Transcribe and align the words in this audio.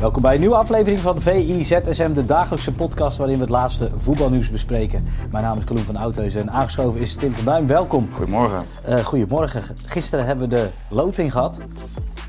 Welkom 0.00 0.22
bij 0.22 0.34
een 0.34 0.40
nieuwe 0.40 0.56
aflevering 0.56 1.00
van 1.00 1.20
VIZSM, 1.20 2.12
de 2.12 2.24
dagelijkse 2.24 2.72
podcast 2.72 3.18
waarin 3.18 3.36
we 3.36 3.42
het 3.42 3.50
laatste 3.50 3.90
voetbalnieuws 3.96 4.50
bespreken. 4.50 5.06
Mijn 5.30 5.44
naam 5.44 5.58
is 5.58 5.64
Kaloen 5.64 5.84
van 5.84 5.96
Oudheus 5.96 6.34
en 6.34 6.50
aangeschoven 6.50 7.00
is 7.00 7.14
Tim 7.14 7.32
van 7.32 7.44
Buim. 7.44 7.66
Welkom. 7.66 8.08
Goedemorgen. 8.12 8.64
Uh, 8.88 8.98
goedemorgen. 8.98 9.62
Gisteren 9.86 10.24
hebben 10.24 10.48
we 10.48 10.54
de 10.54 10.68
loting 10.88 11.32
gehad. 11.32 11.60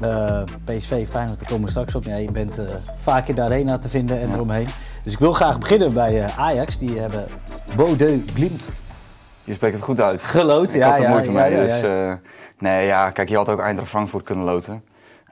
Uh, 0.01 0.41
PSV, 0.65 1.07
Feyenoord, 1.09 1.39
daar 1.39 1.49
komen 1.49 1.63
we 1.63 1.69
straks 1.69 1.95
op. 1.95 2.03
Ja, 2.03 2.15
je 2.15 2.31
bent 2.31 2.59
uh, 2.59 2.65
vaak 3.01 3.27
in 3.27 3.35
de 3.35 3.41
arena 3.41 3.77
te 3.77 3.89
vinden 3.89 4.21
en 4.21 4.33
eromheen. 4.33 4.67
Dus 5.03 5.13
ik 5.13 5.19
wil 5.19 5.33
graag 5.33 5.59
beginnen 5.59 5.93
bij 5.93 6.25
Ajax. 6.37 6.77
Die 6.77 6.99
hebben 6.99 7.25
Bodeu 7.75 8.23
Glimt. 8.33 8.69
Je 9.43 9.53
spreekt 9.53 9.75
het 9.75 9.83
goed 9.83 10.01
uit. 10.01 10.23
Geloot, 10.23 10.73
ik 10.73 10.81
ja. 10.81 10.87
had 10.87 10.97
er 10.97 11.03
ja, 11.03 11.09
moeite 11.09 11.31
ja, 11.31 11.41
mee. 11.41 11.51
ja, 11.51 11.61
dus, 11.61 12.19
nee, 12.59 12.85
ja, 12.85 13.11
kijk, 13.11 13.29
je 13.29 13.35
had 13.35 13.49
ook 13.49 13.59
Eintracht 13.59 13.89
Frankfurt 13.89 14.23
kunnen 14.23 14.45
loten. 14.45 14.83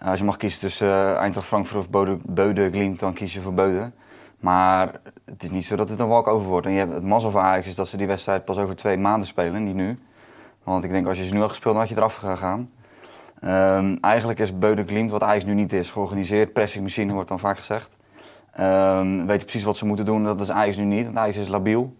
Uh, 0.02 0.10
als 0.10 0.20
je 0.20 0.26
mag 0.26 0.38
kiezen 0.38 0.60
tussen 0.60 0.88
uh, 0.88 1.16
Eintracht 1.16 1.48
Frankfurt 1.48 1.80
of 1.80 1.90
Bode, 1.90 2.18
Beude 2.26 2.70
Glimt, 2.72 3.00
dan 3.00 3.14
kies 3.14 3.34
je 3.34 3.42
voor 3.42 3.54
Beude. 3.54 3.92
Maar 4.40 4.92
het 5.26 5.44
is 5.44 5.52
niet 5.52 5.66
zo 5.66 5.76
dat 5.76 5.90
het 5.90 6.00
een 6.00 6.08
walk-over 6.08 6.48
wordt. 6.48 6.66
En 6.66 6.72
je 6.72 6.78
hebt 6.78 6.94
het 6.94 7.04
mazzel 7.04 7.32
van 7.32 7.42
Ajax 7.42 7.68
is 7.68 7.76
dat 7.76 7.88
ze 7.88 7.98
die 7.98 8.08
wedstrijd 8.08 8.46
pas 8.46 8.58
over 8.58 8.76
twee 8.76 8.98
maanden 8.98 9.28
spelen, 9.28 9.64
niet 9.64 9.76
nu. 9.76 10.00
Want 10.64 10.84
ik 10.84 10.90
denk 10.90 11.08
als 11.08 11.18
je 11.18 11.26
ze 11.26 11.34
nu 11.34 11.40
had 11.40 11.50
gespeeld, 11.50 11.74
dan 11.74 11.84
had 11.84 11.92
je 11.92 11.98
eraf 11.98 12.16
gegaan. 12.16 12.70
Um, 13.44 13.98
eigenlijk 14.02 14.40
is 14.40 14.58
Beude 14.58 14.84
Glimt 14.84 15.12
wat 15.12 15.24
Ajax 15.24 15.46
nu 15.46 15.54
niet 15.54 15.74
is. 15.74 15.92
Georganiseerd, 15.92 16.54
pressingmachine 16.54 17.14
wordt 17.14 17.30
dan 17.30 17.40
vaak 17.40 17.58
gezegd. 17.58 17.90
Um, 18.60 19.26
weet 19.28 19.40
je 19.40 19.46
precies 19.46 19.64
wat 19.64 19.78
ze 19.78 19.86
moeten 19.86 20.06
doen, 20.06 20.24
dat 20.24 20.40
is 20.40 20.52
Ajax 20.52 20.78
nu 20.78 20.84
niet. 20.84 21.06
Want 21.06 21.18
Ajax 21.18 21.38
is 21.38 21.48
labiel. 21.48 21.96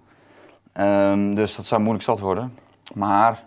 Um, 0.74 1.36
dus 1.36 1.56
dat 1.56 1.66
zou 1.66 1.82
moeilijk 1.82 2.06
zat 2.06 2.20
worden. 2.20 2.54
Maar 2.94 3.44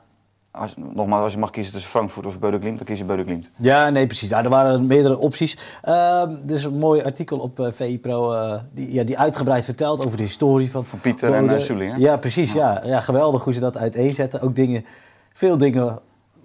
als, 0.53 0.75
nogmaals, 0.77 1.23
als 1.23 1.33
je 1.33 1.39
mag 1.39 1.51
kiezen 1.51 1.73
tussen 1.73 1.91
Frankfurt 1.91 2.27
of 2.27 2.39
Beude 2.39 2.59
Glimt, 2.59 2.77
dan 2.77 2.87
kies 2.87 2.99
je 2.99 3.05
Beude 3.05 3.23
Glimt. 3.23 3.51
Ja, 3.57 3.91
nee, 3.91 4.07
precies. 4.07 4.31
Nou, 4.31 4.45
er 4.45 4.51
waren 4.51 4.87
meerdere 4.87 5.19
opties. 5.19 5.57
Uh, 5.85 5.93
er 6.23 6.55
is 6.55 6.65
een 6.65 6.79
mooi 6.79 7.03
artikel 7.03 7.39
op 7.39 7.59
uh, 7.59 7.71
VI 7.71 7.99
Pro 7.99 8.33
uh, 8.33 8.55
die, 8.73 8.93
ja, 8.93 9.05
die 9.05 9.19
uitgebreid 9.19 9.65
vertelt 9.65 10.07
over 10.07 10.17
de 10.17 10.23
historie 10.23 10.71
van... 10.71 10.85
Van 10.85 11.01
Pieter 11.01 11.31
Bode. 11.31 11.55
en 11.55 11.81
uh, 11.81 11.99
Ja, 11.99 12.17
precies. 12.17 12.53
Ja. 12.53 12.81
Ja. 12.83 12.89
ja, 12.89 13.01
geweldig 13.01 13.45
hoe 13.45 13.53
ze 13.53 13.61
dat 13.61 13.77
uiteenzetten. 13.77 14.41
Ook 14.41 14.55
dingen, 14.55 14.85
veel 15.33 15.59
dingen 15.59 15.99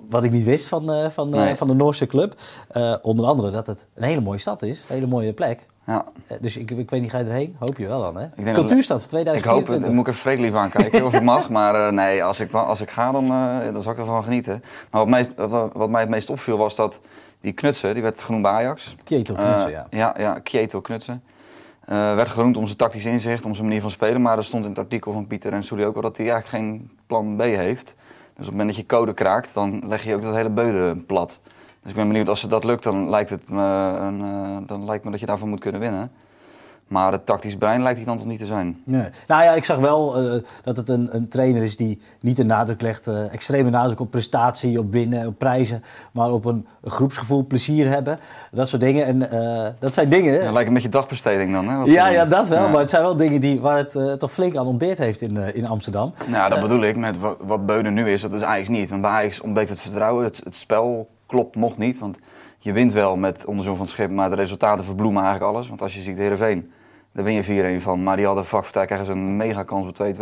wat 0.09 0.23
ik 0.23 0.31
niet 0.31 0.45
wist 0.45 0.67
van, 0.67 1.11
van, 1.11 1.30
nee. 1.30 1.55
van 1.55 1.67
de 1.67 1.73
Noorse 1.73 2.05
club. 2.05 2.35
onder 3.02 3.25
andere 3.25 3.52
dat 3.52 3.67
het 3.67 3.88
een 3.94 4.03
hele 4.03 4.22
mooie 4.22 4.39
stad 4.39 4.61
is. 4.61 4.80
Een 4.80 4.95
hele 4.95 5.08
mooie 5.08 5.33
plek. 5.33 5.66
Ja. 5.88 6.06
Dus 6.42 6.58
ik, 6.58 6.72
ik 6.72 6.90
weet 6.90 7.02
niet, 7.02 7.12
ga 7.12 7.18
je 7.18 7.26
erheen? 7.26 7.56
Hoop 7.60 7.78
je 7.78 7.88
wel 7.88 8.02
dan, 8.02 8.18
hè? 8.18 8.54
Cultuurstad 8.54 9.10
2024. 9.10 9.78
Ik 9.78 9.84
hoop 9.84 9.94
moet 9.94 10.08
ik 10.08 10.14
even 10.14 10.22
vredelief 10.22 10.54
aankijken 10.54 11.06
of 11.06 11.14
ik 11.14 11.24
mag. 11.24 11.50
Maar 11.58 11.76
uh, 11.76 11.92
nee, 11.92 12.24
als 12.24 12.40
ik, 12.40 12.54
als 12.54 12.82
ik 12.82 12.90
ga, 12.90 13.12
dan, 13.12 13.24
uh, 13.24 13.74
dan 13.74 13.82
zal 13.82 13.92
ik 13.92 13.98
ervan 13.98 14.24
genieten. 14.24 14.64
Maar 14.92 15.06
wat 15.06 15.10
mij, 15.10 15.30
wat, 15.74 15.90
mij 15.90 16.02
het 16.02 16.10
meest 16.10 16.30
opviel 16.30 16.58
was 16.58 16.76
dat 16.76 17.00
die 17.42 17.52
Knutsen, 17.52 17.94
die 17.94 18.04
werd 18.04 18.22
genoemd 18.22 18.44
bij 18.44 18.52
Ajax. 18.52 18.96
Kjetil 19.04 19.36
Knutsen, 19.36 19.70
uh, 19.70 19.74
ja. 19.74 19.88
Ja, 19.90 20.16
ja 20.18 20.40
Knutsen. 20.82 21.24
werd 21.86 22.30
genoemd 22.30 22.58
om 22.58 22.66
zijn 22.66 22.78
tactisch 22.78 23.06
inzicht, 23.06 23.46
om 23.46 23.53
zijn 23.53 23.68
manier 23.68 23.81
van 23.81 23.92
spelen. 23.92 24.22
Maar 24.22 24.38
er 24.38 24.44
stond 24.44 24.64
in 24.64 24.70
het 24.70 24.80
artikel 24.80 25.12
van 25.12 25.28
Pieter 25.28 25.53
en 25.53 25.64
Sully 25.64 25.84
ook 25.84 25.96
al 25.96 26.02
dat 26.02 26.18
hij 26.18 26.30
eigenlijk 26.30 26.64
geen 26.64 26.90
plan 27.06 27.36
B 27.36 27.42
heeft. 27.42 27.86
Dus 27.86 27.96
op 28.34 28.38
het 28.38 28.50
moment 28.52 28.68
dat 28.68 28.78
je 28.78 28.86
code 28.86 29.14
kraakt, 29.14 29.53
dan 29.53 29.84
leg 29.88 30.03
je 30.03 30.16
ook 30.16 30.22
dat 30.22 30.36
hele 30.36 30.50
beude 30.50 30.96
plat. 30.96 31.40
Dus 31.88 31.96
ik 31.96 32.02
ben 32.02 32.12
benieuwd, 32.12 32.30
als 32.30 32.42
het 32.42 32.52
dat 32.52 32.64
lukt, 32.64 32.84
dan 32.84 33.09
lijkt 33.09 33.30
het 33.30 33.50
me, 33.50 33.64
een, 34.00 34.20
uh, 34.20 34.58
dan 34.68 34.86
lijkt 34.86 35.03
me 35.03 35.12
dat 35.12 35.20
je 35.20 35.25
daarvoor 35.25 35.48
moet 35.48 35.59
kunnen 35.59 35.81
winnen. 35.81 36.12
Maar 36.88 37.12
het 37.12 37.25
tactisch 37.25 37.58
brein 37.58 37.81
lijkt 37.81 37.98
hij 37.98 38.06
dan 38.06 38.18
toch 38.18 38.28
niet 38.28 38.40
te 38.40 38.46
zijn. 38.46 38.81
Nee. 38.84 39.09
Nou 39.28 39.44
ja, 39.44 39.52
ik 39.52 39.64
zag 39.64 39.78
wel 39.78 40.24
uh, 40.24 40.42
dat 40.64 40.78
het 40.78 40.90
een, 40.90 41.16
een, 41.16 41.28
trainer 41.28 41.64
is 41.64 41.78
die 41.78 42.02
niet 42.20 42.38
de 42.38 42.44
nadruk 42.44 42.81
legt, 42.81 43.08
uh, 43.08 43.34
extreme 43.34 43.70
nadruk 43.70 44.00
op 44.00 44.12
prestatie, 44.12 44.80
op 44.80 44.92
winnen, 44.92 45.28
op 45.28 45.38
prijzen, 45.38 45.84
maar 46.12 46.31
op 46.31 46.46
een, 46.46 46.68
groepsgevoel, 46.84 47.46
plezier 47.46 47.88
hebben. 47.88 48.20
Dat 48.52 48.68
soort 48.68 48.81
dingen. 48.81 49.06
En 49.06 49.22
uh, 49.34 49.68
dat 49.80 49.94
zijn 49.94 50.09
dingen. 50.09 50.44
Ja, 50.44 50.52
lijkt 50.52 50.68
een 50.68 50.74
beetje 50.74 50.90
dagbesteding 50.90 51.53
dan, 51.53 51.68
hè? 51.68 51.84
Ja, 51.84 52.08
ja, 52.08 52.26
dat 52.26 52.47
wel. 52.47 52.64
Ja. 52.64 52.70
Maar 52.70 52.80
het 52.80 52.90
zijn 52.90 53.02
wel 53.02 53.16
dingen 53.16 53.42
die, 53.42 53.59
waar 53.59 53.78
het 53.78 54.20
toch 54.20 54.31
flink 54.31 54.56
aan 54.56 54.68
ontbeerd 54.68 54.97
heeft 54.97 55.22
in, 55.22 55.56
in 55.56 55.68
Amsterdam. 55.68 56.14
Nou, 56.26 56.50
dat 56.50 56.62
bedoel 56.62 56.84
ik 56.84 56.96
met 56.96 57.20
wat, 57.20 57.38
wat 57.42 57.66
Beuden 57.66 57.94
nu 57.94 58.09
is, 58.09 58.22
dat 58.22 58.34
is 58.34 58.42
eigenlijk 58.42 58.80
niet. 58.80 58.90
Want 58.90 59.02
bij 59.02 59.12
Ajax 59.12 59.42
ontbreekt 59.42 59.70
het 59.70 59.80
vertrouwen, 59.80 60.24
het, 60.24 60.42
het 60.44 60.56
spel 60.56 61.08
klopt 61.28 61.56
nog 61.56 61.78
niet. 61.78 62.00
Want 62.00 62.20
je 62.58 62.72
wint 62.72 62.94
wel 62.94 63.16
met 63.16 63.46
onderzoek 63.46 63.76
van 63.76 63.86
het 63.86 63.94
schip, 63.94 64.12
maar 64.12 64.30
de 64.30 64.36
resultaten 64.36 64.86
verbloemen 64.86 65.24
eigenlijk 65.24 65.54
alles. 65.54 65.68
Want 65.68 65.82
als 65.82 65.96
je 65.96 66.02
ziet 66.02 66.16
de 66.16 66.22
Heerenveen, 66.22 66.72
daar 67.12 67.24
win 67.24 67.44
je 67.44 67.80
4-1 67.80 67.82
van. 67.82 68.04
Maar 68.04 68.16
die 68.16 68.26
hadden 68.26 68.46
tijd 68.72 68.86
krijgen 68.86 69.06
ze 69.06 69.12
een 69.12 69.38
mega 69.38 69.64
kans 69.64 69.88
op 69.88 69.96
2-2. 70.16 70.18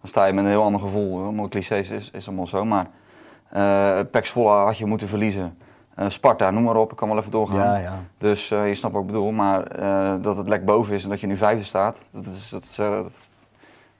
Dan 0.00 0.08
sta 0.08 0.24
je 0.24 0.32
met 0.32 0.44
een 0.44 0.50
heel 0.50 0.62
ander 0.62 0.80
gevoel. 0.80 1.22
Allemaal 1.22 1.48
clichés 1.48 1.90
is, 1.90 2.10
is 2.10 2.26
allemaal 2.26 2.46
zo. 2.46 2.64
Maar 2.64 2.86
uh, 3.56 4.00
Pek 4.10 4.26
Zwolle 4.26 4.54
had 4.54 4.78
je 4.78 4.86
moeten 4.86 5.08
verliezen. 5.08 5.56
Uh, 5.98 6.08
Sparta, 6.08 6.50
noem 6.50 6.62
maar 6.62 6.76
op. 6.76 6.90
Ik 6.90 6.96
kan 6.96 7.08
wel 7.08 7.18
even 7.18 7.30
doorgaan. 7.30 7.58
Ja, 7.58 7.76
ja. 7.76 8.02
Dus 8.18 8.50
uh, 8.50 8.68
je 8.68 8.74
snapt 8.74 8.94
wat 8.94 9.02
ik 9.02 9.08
bedoel. 9.08 9.32
Maar 9.32 9.80
uh, 9.80 10.22
dat 10.22 10.36
het 10.36 10.48
lek 10.48 10.64
boven 10.64 10.94
is 10.94 11.04
en 11.04 11.10
dat 11.10 11.20
je 11.20 11.26
nu 11.26 11.36
vijfde 11.36 11.64
staat, 11.64 11.98
dat 12.12 12.26
is, 12.26 12.48
dat 12.48 12.64
is, 12.64 12.74
dat, 12.74 13.04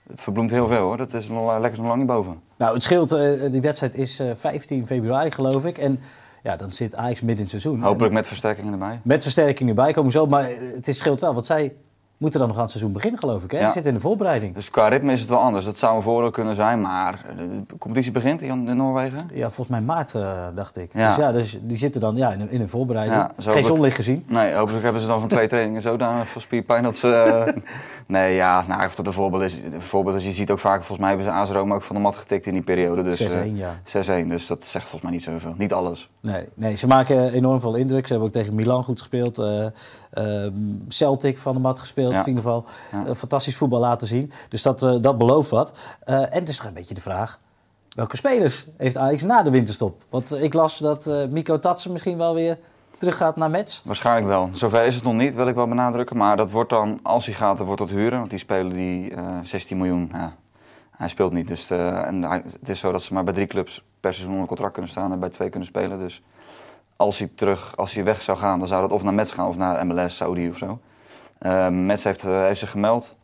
het 0.09 0.20
verbloemt 0.20 0.50
heel 0.50 0.66
veel 0.66 0.81
hoor. 0.81 0.97
Dat 0.97 1.15
is 1.15 1.28
nog, 1.28 1.59
lekker 1.59 1.78
nog 1.78 1.88
lang 1.88 1.99
niet 1.99 2.09
boven. 2.09 2.41
Nou, 2.56 2.75
het 2.75 2.82
scheelt. 2.82 3.10
die 3.53 3.60
wedstrijd 3.60 3.94
is 3.94 4.22
15 4.34 4.87
februari 4.87 5.31
geloof 5.31 5.65
ik. 5.65 5.78
En 5.78 6.00
ja, 6.48 6.56
dan 6.56 6.72
zit 6.72 6.97
Ajax 6.97 7.20
midden 7.20 7.36
in 7.36 7.50
het 7.50 7.60
seizoen. 7.60 7.82
Hopelijk 7.82 8.12
met 8.14 8.26
versterkingen 8.26 8.72
erbij. 8.72 9.00
Met 9.04 9.22
versterkingen 9.22 9.76
erbij 9.76 9.92
komen 9.92 10.12
zo. 10.12 10.26
Maar 10.26 10.48
het 10.75 10.88
is, 10.88 10.97
scheelt 10.97 11.20
wel, 11.20 11.34
want 11.34 11.47
zij 11.47 11.76
moeten 12.18 12.38
dan 12.38 12.48
nog 12.48 12.56
aan 12.56 12.62
het 12.62 12.72
seizoen 12.72 12.92
beginnen, 12.92 13.20
geloof 13.20 13.44
ik. 13.44 13.50
Hè? 13.50 13.56
Ja. 13.56 13.64
Die 13.64 13.72
zitten 13.72 13.92
in 13.92 13.96
de 13.98 14.04
voorbereiding. 14.04 14.54
Dus 14.54 14.70
qua 14.70 14.88
ritme 14.88 15.12
is 15.12 15.20
het 15.20 15.28
wel 15.28 15.38
anders. 15.38 15.64
Dat 15.64 15.76
zou 15.76 15.96
een 15.96 16.02
voordeel 16.02 16.30
kunnen 16.30 16.54
zijn. 16.54 16.80
Maar 16.80 17.24
de 17.36 17.76
competitie 17.78 18.12
begint 18.12 18.42
in 18.42 18.76
Noorwegen? 18.76 19.30
Ja, 19.32 19.44
volgens 19.44 19.68
mij 19.68 19.80
maart, 19.80 20.14
uh, 20.14 20.46
dacht 20.54 20.76
ik. 20.76 20.92
Ja. 20.92 21.08
Dus 21.08 21.16
ja, 21.16 21.32
dus 21.32 21.58
die 21.62 21.76
zitten 21.76 22.00
dan 22.00 22.16
ja, 22.16 22.32
in, 22.32 22.50
in 22.50 22.60
een 22.60 22.68
voorbereiding. 22.68 23.16
Ja, 23.36 23.52
Geen 23.52 23.64
zonlicht 23.64 23.96
gezien. 23.96 24.24
Nee, 24.28 24.54
hopelijk 24.54 24.82
hebben 24.84 25.02
ze 25.02 25.08
dan 25.08 25.20
van 25.20 25.28
twee 25.28 25.48
trainingen 25.52 25.82
zodanig 25.82 26.28
van 26.28 26.40
spierpijn 26.40 26.82
dat 26.82 26.96
ze... 26.96 27.44
Uh, 27.46 27.62
nee, 28.16 28.34
ja, 28.34 28.64
nou, 28.68 28.86
of 28.86 28.94
dat 28.94 29.06
een 29.06 29.12
voorbeeld 29.12 29.42
is. 29.42 29.54
Een 29.54 29.82
voorbeeld 29.82 30.16
is, 30.16 30.24
je 30.24 30.32
ziet 30.32 30.50
ook 30.50 30.58
vaak, 30.58 30.76
volgens 30.76 30.98
mij 30.98 31.08
hebben 31.08 31.26
ze 31.26 31.32
AS 31.32 31.50
Roma 31.50 31.74
ook 31.74 31.82
van 31.82 31.96
de 31.96 32.02
mat 32.02 32.16
getikt 32.16 32.46
in 32.46 32.52
die 32.52 32.62
periode. 32.62 33.02
Dus, 33.02 33.22
6-1, 33.22 33.26
uh, 33.26 33.58
ja. 33.58 34.24
6-1, 34.24 34.26
dus 34.26 34.46
dat 34.46 34.64
zegt 34.64 34.84
volgens 34.84 35.02
mij 35.02 35.12
niet 35.12 35.22
zoveel. 35.22 35.54
Niet 35.58 35.72
alles. 35.72 36.10
Nee, 36.20 36.48
nee, 36.54 36.76
ze 36.76 36.86
maken 36.86 37.32
enorm 37.32 37.60
veel 37.60 37.74
indruk. 37.74 38.06
Ze 38.06 38.12
hebben 38.12 38.28
ook 38.28 38.34
tegen 38.34 38.54
Milan 38.54 38.84
goed 38.84 38.98
gespeeld. 38.98 39.38
Uh, 39.38 40.46
Celtic 40.88 41.38
van 41.38 41.54
de 41.54 41.60
mat 41.60 41.78
gespeeld, 41.78 42.07
ja. 42.12 42.20
in 42.20 42.28
ieder 42.28 42.42
geval. 42.42 42.64
Ja. 42.92 43.06
Uh, 43.06 43.14
fantastisch 43.14 43.56
voetbal 43.56 43.80
laten 43.80 44.06
zien. 44.06 44.32
Dus 44.48 44.62
dat, 44.62 44.82
uh, 44.82 44.96
dat 45.00 45.19
belooft 45.19 45.50
wat. 45.50 45.72
Uh, 46.04 46.14
en 46.14 46.38
het 46.41 46.48
is 46.48 46.56
toch 46.56 46.66
een 46.66 46.74
beetje 46.74 46.94
de 46.94 47.00
vraag... 47.00 47.38
welke 47.94 48.16
spelers 48.16 48.66
heeft 48.76 48.96
Ajax 48.96 49.22
na 49.22 49.42
de 49.42 49.50
winterstop? 49.50 50.02
Want 50.10 50.42
ik 50.42 50.54
las 50.54 50.78
dat 50.78 51.10
Miko 51.30 51.58
Tatsen 51.58 51.92
misschien 51.92 52.19
wel 52.19 52.34
weer 52.34 52.58
teruggaat 52.96 53.36
naar 53.36 53.50
Mets. 53.50 53.82
Waarschijnlijk 53.84 54.26
wel. 54.26 54.50
Zover 54.52 54.84
is 54.84 54.94
het 54.94 55.04
nog 55.04 55.14
niet, 55.14 55.34
wil 55.34 55.48
ik 55.48 55.54
wel 55.54 55.69
benadrukken. 55.69 56.16
Maar 56.16 56.36
dat 56.36 56.50
wordt 56.50 56.70
dan, 56.70 57.00
als 57.02 57.26
hij 57.26 57.34
gaat, 57.34 57.56
dan 57.56 57.66
wordt 57.66 57.80
dat 57.80 57.91
huren. 57.91 58.19
Want 58.19 58.30
die 58.30 58.38
spelen 58.38 58.72
die 58.72 59.12
16 59.42 59.76
miljoen. 59.76 60.10
Ja, 60.12 60.34
hij 60.90 61.08
speelt 61.08 61.32
niet. 61.32 61.48
Dus 61.48 61.70
en 61.70 62.22
het 62.60 62.69
is 62.69 62.78
zo 62.78 62.92
dat 62.92 63.02
ze 63.02 63.14
maar 63.14 63.25
bij 63.25 63.34
drie 63.34 63.46
clubs 63.46 63.84
per 64.00 64.12
seizoen 64.12 64.32
onder 64.32 64.48
contract 64.48 64.72
kunnen 64.72 64.90
staan... 64.90 65.12
en 65.12 65.20
bij 65.20 65.28
twee 65.28 65.49
kunnen 65.49 65.69
spelen. 65.69 65.99
Dus 65.99 66.22
als 66.96 67.19
hij 67.19 67.31
terug, 67.34 67.76
als 67.76 67.94
hij 67.94 68.05
weg 68.05 68.22
zou 68.22 68.38
gaan... 68.38 68.58
dan 68.58 68.69
zou 68.69 68.82
dat 68.82 68.93
of 68.93 69.02
naar 69.02 69.14
Mets 69.14 69.32
gaan 69.32 69.49
of 69.49 69.56
naar 69.56 69.87
MLS, 69.87 70.16
Saudi 70.16 70.49
of 70.49 70.56
zo. 70.56 70.78
Uh, 71.43 71.69
Mets 71.69 72.05
heeft, 72.05 72.25
uh, 72.25 72.43
heeft 72.43 72.61
zich 72.61 72.70
gemeld. 72.70 73.17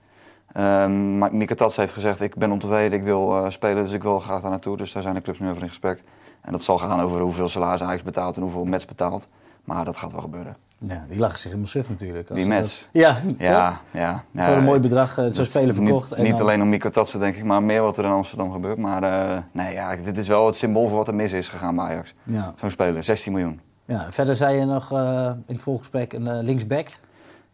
Uh, 0.57 0.87
Mika 1.31 1.55
Tats 1.55 1.77
heeft 1.77 1.93
gezegd, 1.93 2.21
ik 2.21 2.35
ben 2.35 2.51
ontevreden, 2.51 2.99
ik 2.99 3.05
wil 3.05 3.37
uh, 3.37 3.51
spelen, 3.51 3.85
dus 3.85 3.93
ik 3.93 4.03
wil 4.03 4.21
graag 4.21 4.41
daar 4.41 4.51
naartoe. 4.51 4.77
Dus 4.77 4.93
daar 4.93 5.03
zijn 5.03 5.15
de 5.15 5.21
clubs 5.21 5.39
nu 5.39 5.51
over 5.51 5.63
in 5.63 5.69
gesprek. 5.69 6.03
En 6.41 6.53
dat 6.53 6.63
zal 6.63 6.79
gaan 6.79 7.01
over 7.01 7.21
hoeveel 7.21 7.49
salaris 7.49 7.83
Ajax 7.83 8.03
betaalt 8.03 8.37
en 8.37 8.43
hoeveel 8.43 8.65
Mets 8.65 8.85
betaalt. 8.85 9.29
Maar 9.65 9.85
dat 9.85 9.97
gaat 9.97 10.13
wel 10.13 10.21
gebeuren. 10.21 10.57
Ja, 10.79 11.05
die 11.09 11.19
lachen 11.19 11.39
zich 11.39 11.45
helemaal 11.45 11.67
suf 11.67 11.89
natuurlijk. 11.89 12.35
Die 12.35 12.47
Mets? 12.47 12.87
Dat... 12.93 13.03
Ja, 13.03 13.21
ja, 13.39 13.81
ja, 13.91 14.23
ja. 14.31 14.45
Voor 14.45 14.55
een 14.55 14.65
mooi 14.65 14.81
bedrag 14.81 15.19
uh, 15.19 15.27
spelen 15.31 15.75
verkocht. 15.75 16.11
Niet, 16.11 16.19
en 16.19 16.25
niet 16.25 16.33
dan... 16.33 16.41
alleen 16.41 16.63
om 16.63 16.69
Mika 16.69 16.91
Tatsen 16.91 17.21
denk 17.21 17.37
ik, 17.37 17.45
maar 17.45 17.63
meer 17.63 17.83
wat 17.83 17.99
er 17.99 18.05
in 18.05 18.11
Amsterdam 18.11 18.53
gebeurt. 18.53 18.79
Maar 18.79 19.03
uh, 19.03 19.39
nee, 19.53 19.73
ja, 19.73 19.97
dit 19.97 20.17
is 20.17 20.29
wel 20.29 20.47
het 20.47 20.57
symbool 20.57 20.89
voor 20.89 20.97
wat 20.97 21.09
er 21.09 21.15
mis 21.15 21.33
is 21.33 21.49
gegaan 21.49 21.77
bij 21.77 21.85
Ajax. 21.85 22.15
Ja. 22.23 22.55
Zo'n 22.57 22.71
speler, 22.71 23.05
16 23.05 23.33
miljoen. 23.33 23.61
Ja, 23.85 24.07
verder 24.11 24.37
zei 24.37 24.59
je 24.59 24.65
nog 24.65 24.93
uh, 24.93 25.31
in 25.47 25.55
het 25.55 25.63
volgesprek 25.63 26.13
een 26.13 26.43
linksback. 26.43 26.89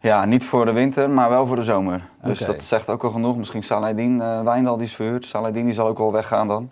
Ja, 0.01 0.25
niet 0.25 0.43
voor 0.43 0.65
de 0.65 0.71
winter, 0.71 1.09
maar 1.09 1.29
wel 1.29 1.47
voor 1.47 1.55
de 1.55 1.61
zomer. 1.61 2.01
Dus 2.23 2.41
okay. 2.41 2.53
dat 2.53 2.63
zegt 2.63 2.89
ook 2.89 3.03
al 3.03 3.09
genoeg. 3.09 3.37
Misschien 3.37 3.63
Saladin, 3.63 4.19
uh, 4.19 4.41
Wijndal 4.41 4.77
die 4.77 4.85
is 4.85 4.95
verhuurd. 4.95 5.25
Saladin 5.25 5.65
die 5.65 5.73
zal 5.73 5.87
ook 5.87 5.97
wel 5.97 6.11
weggaan 6.11 6.47
dan. 6.47 6.69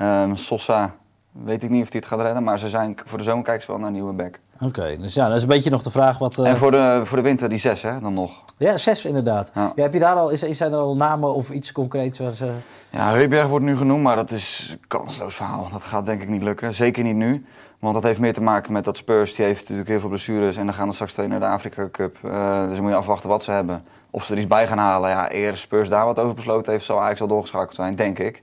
Um, 0.00 0.36
Sosa 0.36 0.94
weet 1.32 1.62
ik 1.62 1.70
niet 1.70 1.82
of 1.82 1.90
hij 1.90 2.00
het 2.00 2.08
gaat 2.08 2.20
redden. 2.20 2.42
Maar 2.42 2.58
ze 2.58 2.68
zijn, 2.68 2.96
voor 3.06 3.18
de 3.18 3.24
zomer 3.24 3.44
kijken 3.44 3.64
ze 3.64 3.70
wel 3.70 3.78
naar 3.78 3.88
een 3.88 3.94
nieuwe 3.94 4.12
back. 4.12 4.40
Oké, 4.60 4.96
dus 5.00 5.14
ja, 5.14 5.26
dat 5.28 5.36
is 5.36 5.42
een 5.42 5.48
beetje 5.48 5.70
nog 5.70 5.82
de 5.82 5.90
vraag 5.90 6.18
wat... 6.18 6.38
En 6.38 6.56
voor 6.56 6.70
de, 6.70 7.00
voor 7.04 7.16
de 7.16 7.22
winter 7.22 7.48
die 7.48 7.58
zes, 7.58 7.82
hè, 7.82 8.00
dan 8.00 8.14
nog. 8.14 8.44
Ja, 8.56 8.78
zes 8.78 9.04
inderdaad. 9.04 9.50
Ja. 9.54 9.72
heb 9.74 9.92
je 9.92 9.98
daar 9.98 10.16
al, 10.16 10.30
is, 10.30 10.40
zijn 10.40 10.72
er 10.72 10.78
al 10.78 10.96
namen 10.96 11.34
of 11.34 11.50
iets 11.50 11.72
concreets 11.72 12.18
waar 12.18 12.34
ze... 12.34 12.52
Ja, 12.90 13.10
Heuberg 13.10 13.46
wordt 13.46 13.64
nu 13.64 13.76
genoemd, 13.76 14.02
maar 14.02 14.16
dat 14.16 14.30
is 14.30 14.68
een 14.72 14.86
kansloos 14.88 15.34
verhaal. 15.34 15.68
Dat 15.72 15.82
gaat 15.82 16.04
denk 16.04 16.22
ik 16.22 16.28
niet 16.28 16.42
lukken. 16.42 16.74
Zeker 16.74 17.04
niet 17.04 17.16
nu. 17.16 17.46
Want 17.82 17.94
dat 17.94 18.02
heeft 18.02 18.18
meer 18.18 18.32
te 18.32 18.42
maken 18.42 18.72
met 18.72 18.84
dat 18.84 18.96
Spurs, 18.96 19.34
die 19.34 19.44
heeft 19.44 19.60
natuurlijk 19.60 19.88
heel 19.88 20.00
veel 20.00 20.08
blessures. 20.08 20.56
En 20.56 20.64
dan 20.64 20.74
gaan 20.74 20.88
er 20.88 20.94
straks 20.94 21.12
twee 21.12 21.28
naar 21.28 21.40
de 21.40 21.46
Afrika 21.46 21.88
Cup. 21.90 22.16
Uh, 22.24 22.64
dus 22.64 22.74
dan 22.74 22.82
moet 22.82 22.90
je 22.90 22.96
afwachten 22.96 23.28
wat 23.28 23.42
ze 23.42 23.50
hebben. 23.50 23.84
Of 24.10 24.24
ze 24.24 24.32
er 24.32 24.38
iets 24.38 24.46
bij 24.46 24.66
gaan 24.66 24.78
halen. 24.78 25.10
Ja, 25.10 25.32
eer 25.32 25.56
Spurs 25.56 25.88
daar 25.88 26.04
wat 26.04 26.18
over 26.18 26.34
besloten 26.34 26.72
heeft, 26.72 26.84
zal 26.84 26.96
eigenlijk 26.96 27.30
al 27.30 27.36
doorgeschakeld 27.36 27.74
zijn, 27.74 27.94
denk 27.94 28.18
ik. 28.18 28.42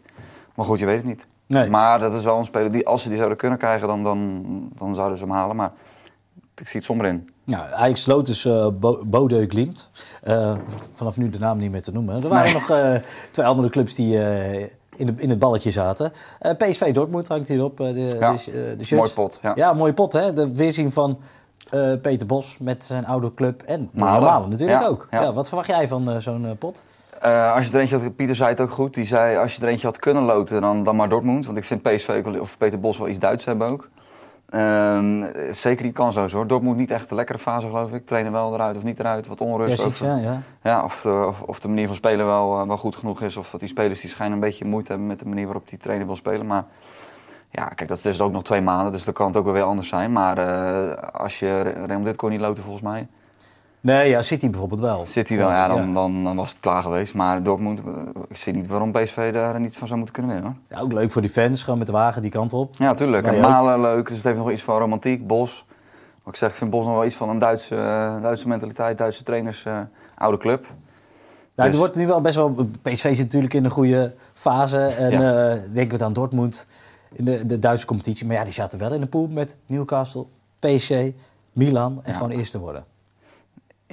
Maar 0.56 0.65
goed, 0.65 0.80
je 0.80 0.86
weet 0.86 0.97
het 0.97 1.06
niet. 1.06 1.27
Nee. 1.45 1.69
Maar 1.69 2.00
dat 2.00 2.13
is 2.13 2.24
wel 2.24 2.38
een 2.38 2.45
speler 2.45 2.71
die, 2.71 2.88
als 2.88 3.01
ze 3.01 3.07
die 3.07 3.18
zouden 3.18 3.38
kunnen 3.38 3.57
krijgen, 3.57 3.88
dan, 3.88 4.03
dan, 4.03 4.44
dan 4.77 4.95
zouden 4.95 5.18
ze 5.18 5.24
hem 5.24 5.33
halen. 5.33 5.56
Maar 5.56 5.71
ik 6.56 6.68
zie 6.68 6.75
het 6.80 6.83
somber 6.83 7.07
in. 7.07 7.30
Ja, 7.44 7.65
eigenlijk 7.65 7.97
sloot 7.97 8.25
dus 8.25 8.45
uh, 8.45 8.68
Bode 9.06 9.45
Glimt. 9.47 9.92
Uh, 10.27 10.56
vanaf 10.94 11.18
nu 11.18 11.30
de 11.30 11.39
naam 11.39 11.57
niet 11.57 11.71
meer 11.71 11.81
te 11.81 11.92
noemen. 11.92 12.24
Er 12.24 12.30
waren 12.30 12.53
nog 12.53 12.71
uh, 12.71 12.95
twee 13.31 13.45
andere 13.45 13.69
clubs 13.69 13.95
die 13.95 14.19
in, 14.99 15.05
de, 15.05 15.13
in 15.17 15.29
het 15.29 15.39
balletje 15.39 15.71
zaten. 15.71 16.11
PSV 16.57 16.93
Dortmund 16.93 17.27
hangt 17.27 17.47
hierop. 17.47 17.77
de, 17.77 18.17
ja, 18.19 18.33
de, 18.33 18.75
de 18.77 18.95
mooi 18.95 19.11
pot. 19.11 19.39
Ja. 19.41 19.51
ja, 19.55 19.73
mooi 19.73 19.93
pot 19.93 20.13
hè. 20.13 20.33
De 20.33 20.53
weerzien 20.55 20.91
van 20.91 21.19
Peter 22.01 22.27
Bos 22.27 22.57
met 22.59 22.83
zijn 22.83 23.05
oude 23.05 23.33
club. 23.33 23.61
En 23.61 23.89
Malen 23.93 24.49
natuurlijk 24.49 24.83
ook. 24.83 25.07
Ja. 25.11 25.33
wat 25.33 25.47
verwacht 25.47 25.67
jij 25.67 25.87
van 25.87 26.21
zo'n 26.21 26.55
pot? 26.59 26.83
Uh, 27.25 27.55
als 27.55 27.67
je 27.67 27.73
er 27.73 27.79
eentje 27.79 27.97
had, 27.97 28.15
Pieter 28.15 28.35
zei 28.35 28.49
het 28.49 28.59
ook 28.59 28.69
goed. 28.69 28.93
Die 28.93 29.05
zei, 29.05 29.37
als 29.37 29.55
je 29.55 29.61
er 29.61 29.67
eentje 29.67 29.87
had 29.87 29.99
kunnen 29.99 30.23
loten, 30.23 30.61
dan, 30.61 30.83
dan 30.83 30.95
maar 30.95 31.09
Dortmund. 31.09 31.45
Want 31.45 31.57
ik 31.57 31.63
vind 31.65 31.81
PSV 31.81 32.37
of 32.39 32.57
Peter 32.57 32.79
Bos 32.79 32.97
wel 32.97 33.07
iets 33.07 33.19
Duits 33.19 33.45
hebben 33.45 33.67
ook. 33.67 33.89
Uh, 34.55 35.23
zeker 35.51 35.85
niet 35.85 35.93
kansloos 35.93 36.31
hoor. 36.31 36.47
Dortmund 36.47 36.77
niet 36.77 36.91
echt 36.91 37.09
de 37.09 37.15
lekkere 37.15 37.39
fase 37.39 37.67
geloof 37.67 37.91
ik. 37.91 38.05
Trainen 38.05 38.31
wel 38.31 38.53
eruit 38.53 38.77
of 38.77 38.83
niet 38.83 38.99
eruit. 38.99 39.27
Wat 39.27 39.41
onrust. 39.41 39.85
of, 39.85 39.99
ja, 39.99 40.15
ja. 40.15 40.41
Ja, 40.63 40.83
of, 40.83 41.01
de, 41.01 41.25
of, 41.27 41.41
of, 41.41 41.59
de 41.59 41.67
manier 41.67 41.87
van 41.87 41.95
spelen 41.95 42.25
wel, 42.25 42.61
uh, 42.61 42.67
wel 42.67 42.77
goed 42.77 42.95
genoeg 42.95 43.21
is. 43.21 43.37
Of 43.37 43.49
dat 43.49 43.59
die 43.59 43.69
spelers 43.69 44.01
die 44.01 44.09
schijnen 44.09 44.33
een 44.33 44.39
beetje 44.39 44.65
moeite 44.65 44.89
hebben 44.89 45.07
met 45.07 45.19
de 45.19 45.27
manier 45.27 45.45
waarop 45.45 45.69
die 45.69 45.77
trainer 45.77 46.05
wil 46.05 46.15
spelen. 46.15 46.45
Maar 46.45 46.65
ja, 47.51 47.65
kijk, 47.65 47.89
dat 47.89 48.05
is 48.05 48.21
ook 48.21 48.31
nog 48.31 48.43
twee 48.43 48.61
maanden. 48.61 48.91
Dus 48.91 49.03
dan 49.03 49.13
kan 49.13 49.27
het 49.27 49.37
ook 49.37 49.43
wel 49.45 49.53
weer 49.53 49.63
anders 49.63 49.87
zijn. 49.87 50.11
Maar 50.11 50.37
uh, 50.37 50.91
als 51.11 51.39
je 51.39 51.59
Real 51.59 52.03
dit 52.03 52.15
kon 52.15 52.29
niet 52.29 52.39
loten 52.39 52.63
volgens 52.63 52.83
mij. 52.83 53.07
Nee, 53.81 54.09
ja, 54.09 54.21
City 54.21 54.49
bijvoorbeeld 54.49 54.81
wel. 54.81 55.05
City 55.05 55.37
wel, 55.37 55.49
ja, 55.49 55.67
dan, 55.67 55.93
Dan, 55.93 56.23
dan 56.23 56.35
was 56.35 56.49
het 56.49 56.59
klaar 56.59 56.83
geweest. 56.83 57.13
Maar 57.13 57.43
Dortmund, 57.43 57.81
ik 58.27 58.37
zie 58.37 58.53
niet 58.53 58.67
waarom 58.67 58.91
PSV 58.91 59.33
daar 59.33 59.59
niet 59.59 59.77
van 59.77 59.87
zou 59.87 59.99
moeten 59.99 60.15
kunnen 60.15 60.33
winnen. 60.33 60.51
Hoor. 60.51 60.77
Ja, 60.77 60.83
ook 60.83 60.93
leuk 60.93 61.11
voor 61.11 61.21
die 61.21 61.31
fans, 61.31 61.63
gewoon 61.63 61.77
met 61.77 61.87
de 61.87 61.93
wagen 61.93 62.21
die 62.21 62.31
kant 62.31 62.53
op. 62.53 62.69
Ja, 62.77 62.93
tuurlijk. 62.93 63.27
En 63.27 63.41
Malen 63.41 63.81
leuk, 63.81 64.07
dus 64.07 64.15
het 64.15 64.25
heeft 64.25 64.37
nog 64.37 64.51
iets 64.51 64.63
van 64.63 64.79
romantiek. 64.79 65.27
Bos, 65.27 65.65
wat 66.23 66.33
ik 66.33 66.39
zeg, 66.39 66.49
ik 66.49 66.55
vind 66.55 66.71
Bos 66.71 66.85
nog 66.85 66.93
wel 66.93 67.05
iets 67.05 67.15
van 67.15 67.29
een 67.29 67.39
Duitse, 67.39 67.75
uh, 67.75 68.21
Duitse 68.21 68.47
mentaliteit, 68.47 68.97
Duitse 68.97 69.23
trainers, 69.23 69.65
uh, 69.65 69.79
oude 70.15 70.37
club. 70.37 70.67
Nou, 71.55 71.69
dus... 71.69 71.79
er 71.79 71.85
wordt 71.85 71.95
nu 71.95 72.07
wel 72.07 72.21
best 72.21 72.35
wel... 72.35 72.69
PSV 72.81 73.15
zit 73.15 73.17
natuurlijk 73.17 73.53
in 73.53 73.65
een 73.65 73.71
goede 73.71 74.13
fase. 74.33 74.77
En 74.77 75.11
ja. 75.11 75.53
uh, 75.53 75.61
denken 75.73 75.97
we 75.97 76.03
aan 76.03 76.13
Dortmund 76.13 76.65
in 77.13 77.25
de, 77.25 77.45
de 77.45 77.59
Duitse 77.59 77.85
competitie. 77.85 78.25
Maar 78.25 78.35
ja, 78.35 78.43
die 78.43 78.53
zaten 78.53 78.79
wel 78.79 78.93
in 78.93 79.01
de 79.01 79.07
pool 79.07 79.27
met 79.27 79.57
Newcastle, 79.65 80.25
PSG, 80.59 80.91
Milan 81.53 81.99
en 82.03 82.11
ja. 82.11 82.17
gewoon 82.17 82.31
eerste 82.31 82.59
worden. 82.59 82.85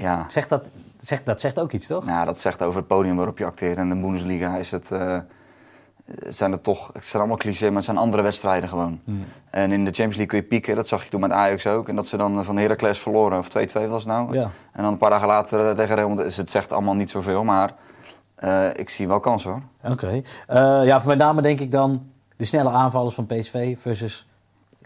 Ja. 0.00 0.24
Zegt 0.28 0.48
dat, 0.48 0.70
zegt, 1.00 1.26
dat 1.26 1.40
zegt 1.40 1.60
ook 1.60 1.72
iets, 1.72 1.86
toch? 1.86 2.06
Ja, 2.06 2.24
dat 2.24 2.38
zegt 2.38 2.62
over 2.62 2.78
het 2.78 2.88
podium 2.88 3.16
waarop 3.16 3.38
je 3.38 3.44
acteert. 3.44 3.76
En 3.76 3.88
de 3.88 3.96
Bundesliga 3.96 4.56
is 4.56 4.70
het... 4.70 4.90
Uh, 4.92 5.18
zijn 6.28 6.52
het 6.52 6.64
toch... 6.64 6.90
Het 6.92 7.04
zijn 7.04 7.22
allemaal 7.22 7.40
cliché, 7.40 7.66
maar 7.66 7.76
het 7.76 7.84
zijn 7.84 7.96
andere 7.96 8.22
wedstrijden 8.22 8.68
gewoon. 8.68 9.00
Hmm. 9.04 9.24
En 9.50 9.72
in 9.72 9.84
de 9.84 9.90
Champions 9.90 10.16
League 10.16 10.26
kun 10.26 10.38
je 10.38 10.44
pieken. 10.44 10.76
Dat 10.76 10.88
zag 10.88 11.04
je 11.04 11.10
toen 11.10 11.20
met 11.20 11.30
Ajax 11.30 11.66
ook. 11.66 11.88
En 11.88 11.96
dat 11.96 12.06
ze 12.06 12.16
dan 12.16 12.44
van 12.44 12.56
Heracles 12.56 12.98
verloren. 12.98 13.38
Of 13.38 13.48
2-2 13.48 13.50
was 13.72 14.04
het 14.04 14.12
nou. 14.12 14.34
Ja. 14.34 14.50
En 14.72 14.82
dan 14.82 14.92
een 14.92 14.98
paar 14.98 15.10
dagen 15.10 15.28
later 15.28 15.74
tegen 15.74 15.96
Real 15.96 16.14
dus 16.14 16.36
Het 16.36 16.50
zegt 16.50 16.72
allemaal 16.72 16.94
niet 16.94 17.10
zoveel, 17.10 17.44
maar... 17.44 17.74
Uh, 18.44 18.68
ik 18.74 18.90
zie 18.90 19.08
wel 19.08 19.20
kansen 19.20 19.50
hoor. 19.50 19.62
Oké. 19.92 19.92
Okay. 19.92 20.24
Uh, 20.80 20.86
ja, 20.86 21.02
met 21.06 21.18
name 21.18 21.42
denk 21.42 21.60
ik 21.60 21.70
dan 21.70 22.10
de 22.36 22.44
snelle 22.44 22.70
aanvallers 22.70 23.14
van 23.14 23.26
PSV 23.26 23.78
versus 23.78 24.26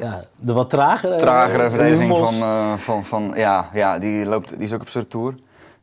ja, 0.00 0.24
de 0.36 0.52
wat 0.52 0.70
tragere... 0.70 1.16
Tragere 1.16 1.70
verdediging 1.70 2.10
van, 2.10 2.34
uh, 2.34 2.72
van, 2.74 3.04
van... 3.04 3.32
Ja, 3.34 3.70
ja 3.72 3.98
die, 3.98 4.24
loopt, 4.24 4.48
die 4.48 4.58
is 4.58 4.72
ook 4.72 4.80
op 4.80 4.88
zijn 4.88 5.08
tour. 5.08 5.34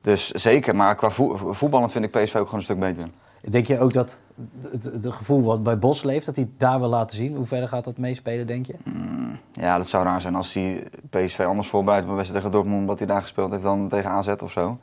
Dus 0.01 0.31
zeker, 0.31 0.75
maar 0.75 0.95
qua 0.95 1.09
vo 1.09 1.51
voetballend 1.51 1.91
vind 1.91 2.05
ik 2.05 2.11
PSV 2.11 2.35
ook 2.35 2.45
gewoon 2.45 2.59
een 2.59 2.61
stuk 2.61 2.79
beter. 2.79 3.09
Denk 3.41 3.65
je 3.65 3.79
ook 3.79 3.93
dat 3.93 4.19
het, 4.61 4.83
het, 4.83 5.13
gevoel 5.13 5.43
wat 5.43 5.63
bij 5.63 5.77
Bos 5.77 6.03
leeft, 6.03 6.25
dat 6.25 6.35
hij 6.35 6.49
daar 6.57 6.79
wil 6.79 6.89
laten 6.89 7.17
zien? 7.17 7.35
Hoe 7.35 7.45
verder 7.45 7.69
gaat 7.69 7.83
dat 7.83 7.97
meespelen, 7.97 8.47
denk 8.47 8.65
je? 8.65 8.75
Mm, 8.83 9.39
ja, 9.51 9.77
dat 9.77 9.87
zou 9.87 10.03
raar 10.03 10.21
zijn 10.21 10.35
als 10.35 10.53
hij 10.53 10.83
PSV 11.09 11.39
anders 11.39 11.67
voorbereidt 11.67 12.05
op 12.05 12.09
een 12.09 12.17
wedstrijd 12.17 12.43
tegen 12.43 12.59
Dortmund, 12.59 12.81
omdat 12.81 12.97
hij 12.97 13.07
daar 13.07 13.21
gespeeld 13.21 13.51
heeft 13.51 13.63
dan 13.63 13.87
tegen 13.87 14.09
AZ 14.09 14.33
of 14.43 14.51
zo. 14.51 14.77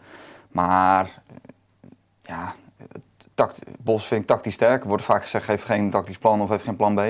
Maar 0.49 1.23
ja, 2.23 2.55
tact, 3.35 3.59
Bos 3.79 4.07
vind 4.07 4.21
ik 4.21 4.27
tactisch 4.27 4.55
sterk. 4.55 4.83
Er 4.83 4.89
wordt 4.89 5.05
vaak 5.05 5.23
gezegd, 5.23 5.45
geef 5.45 5.65
geen 5.65 5.91
tactisch 5.91 6.19
plan 6.19 6.41
of 6.41 6.49
heeft 6.49 6.65
geen 6.65 6.77
plan 6.77 6.95
B. 6.95 7.01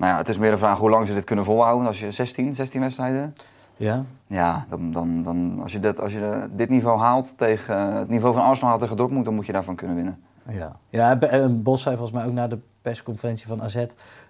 Nou 0.00 0.12
ja, 0.12 0.18
het 0.18 0.28
is 0.28 0.38
meer 0.38 0.52
een 0.52 0.58
vraag 0.58 0.78
hoe 0.78 0.90
lang 0.90 1.06
ze 1.06 1.14
dit 1.14 1.24
kunnen 1.24 1.44
volhouden. 1.44 1.86
Als 1.86 2.00
je 2.00 2.10
16, 2.10 2.54
16 2.54 2.80
wedstrijden. 2.80 3.34
Ja. 3.76 4.04
Ja, 4.26 4.64
dan, 4.68 4.90
dan, 4.90 5.22
dan, 5.22 5.58
als 5.62 5.72
je, 5.72 5.80
dit, 5.80 6.00
als 6.00 6.12
je 6.12 6.48
dit 6.52 6.68
niveau 6.68 6.98
haalt 6.98 7.38
tegen 7.38 7.92
het 7.96 8.08
niveau 8.08 8.34
van 8.34 8.42
Arsenal 8.42 8.68
haalt 8.68 8.80
tegen 8.80 8.96
Dortmund, 8.96 9.24
dan 9.24 9.34
moet 9.34 9.46
je 9.46 9.52
daarvan 9.52 9.74
kunnen 9.74 9.96
winnen. 9.96 10.18
Ja, 10.48 10.76
ja 10.88 11.18
en 11.20 11.62
Bos 11.62 11.82
zei 11.82 11.96
volgens 11.96 12.18
mij 12.18 12.26
ook 12.26 12.32
na 12.32 12.48
de 12.48 12.58
persconferentie 12.82 13.46
van 13.46 13.62
AZ 13.62 13.84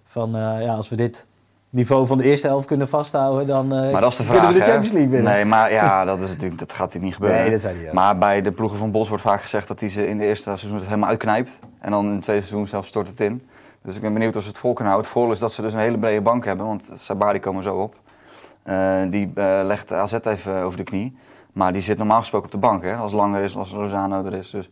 van 0.04 0.36
uh, 0.36 0.62
ja, 0.62 0.74
als 0.74 0.88
we 0.88 0.96
dit 0.96 1.26
niveau 1.70 2.06
van 2.06 2.18
de 2.18 2.24
eerste 2.24 2.46
helft 2.46 2.66
kunnen 2.66 2.88
vasthouden, 2.88 3.46
dan 3.46 3.74
uh, 3.74 3.92
maar 3.92 4.00
dat 4.00 4.12
is 4.12 4.18
de 4.18 4.24
vraag, 4.24 4.36
kunnen 4.36 4.52
we 4.52 4.58
de 4.58 4.70
Champions 4.70 4.92
League 4.92 5.10
winnen. 5.10 5.32
Nee, 5.32 5.44
maar 5.44 5.72
ja, 5.72 6.04
dat, 6.10 6.20
is 6.20 6.28
natuurlijk, 6.28 6.58
dat 6.58 6.72
gaat 6.72 6.98
niet 6.98 7.14
gebeuren. 7.14 7.40
Nee, 7.40 7.50
dat 7.50 7.60
zei 7.60 7.78
hij 7.78 7.88
ook. 7.88 7.92
Maar 7.92 8.18
bij 8.18 8.42
de 8.42 8.50
ploegen 8.50 8.78
van 8.78 8.90
Bos 8.90 9.08
wordt 9.08 9.24
vaak 9.24 9.40
gezegd 9.40 9.68
dat 9.68 9.80
hij 9.80 9.88
ze 9.88 10.08
in 10.08 10.18
de 10.18 10.26
eerste 10.26 10.42
seizoen 10.42 10.74
het 10.74 10.84
helemaal 10.84 11.08
uitknijpt. 11.08 11.58
En 11.78 11.90
dan 11.90 12.04
in 12.04 12.12
het 12.12 12.22
tweede 12.22 12.42
seizoen 12.42 12.66
zelf 12.66 12.86
stort 12.86 13.08
het 13.08 13.20
in. 13.20 13.42
Dus 13.82 13.94
ik 13.94 14.00
ben 14.00 14.12
benieuwd 14.12 14.36
of 14.36 14.42
ze 14.42 14.48
het 14.48 14.58
vol 14.58 14.72
kunnen 14.72 14.92
houden. 14.92 15.12
Het 15.12 15.20
vol 15.20 15.32
is 15.32 15.38
dat 15.38 15.52
ze 15.52 15.62
dus 15.62 15.72
een 15.72 15.80
hele 15.80 15.98
brede 15.98 16.20
bank 16.20 16.44
hebben, 16.44 16.66
want 16.66 16.90
Sabari 16.94 17.40
komen 17.40 17.62
zo 17.62 17.76
op. 17.76 17.94
Uh, 18.64 19.00
die 19.10 19.26
uh, 19.34 19.60
legt 19.62 19.92
AZ 19.92 20.12
even 20.12 20.62
over 20.62 20.76
de 20.76 20.84
knie. 20.84 21.18
Maar 21.52 21.72
die 21.72 21.82
zit 21.82 21.98
normaal 21.98 22.20
gesproken 22.20 22.46
op 22.46 22.52
de 22.52 22.58
bank, 22.58 22.82
hè, 22.82 22.96
als 22.96 23.12
Langer 23.12 23.42
is, 23.42 23.56
als 23.56 23.72
Lozano 23.72 24.24
er 24.24 24.34
is. 24.34 24.50
Dus 24.50 24.70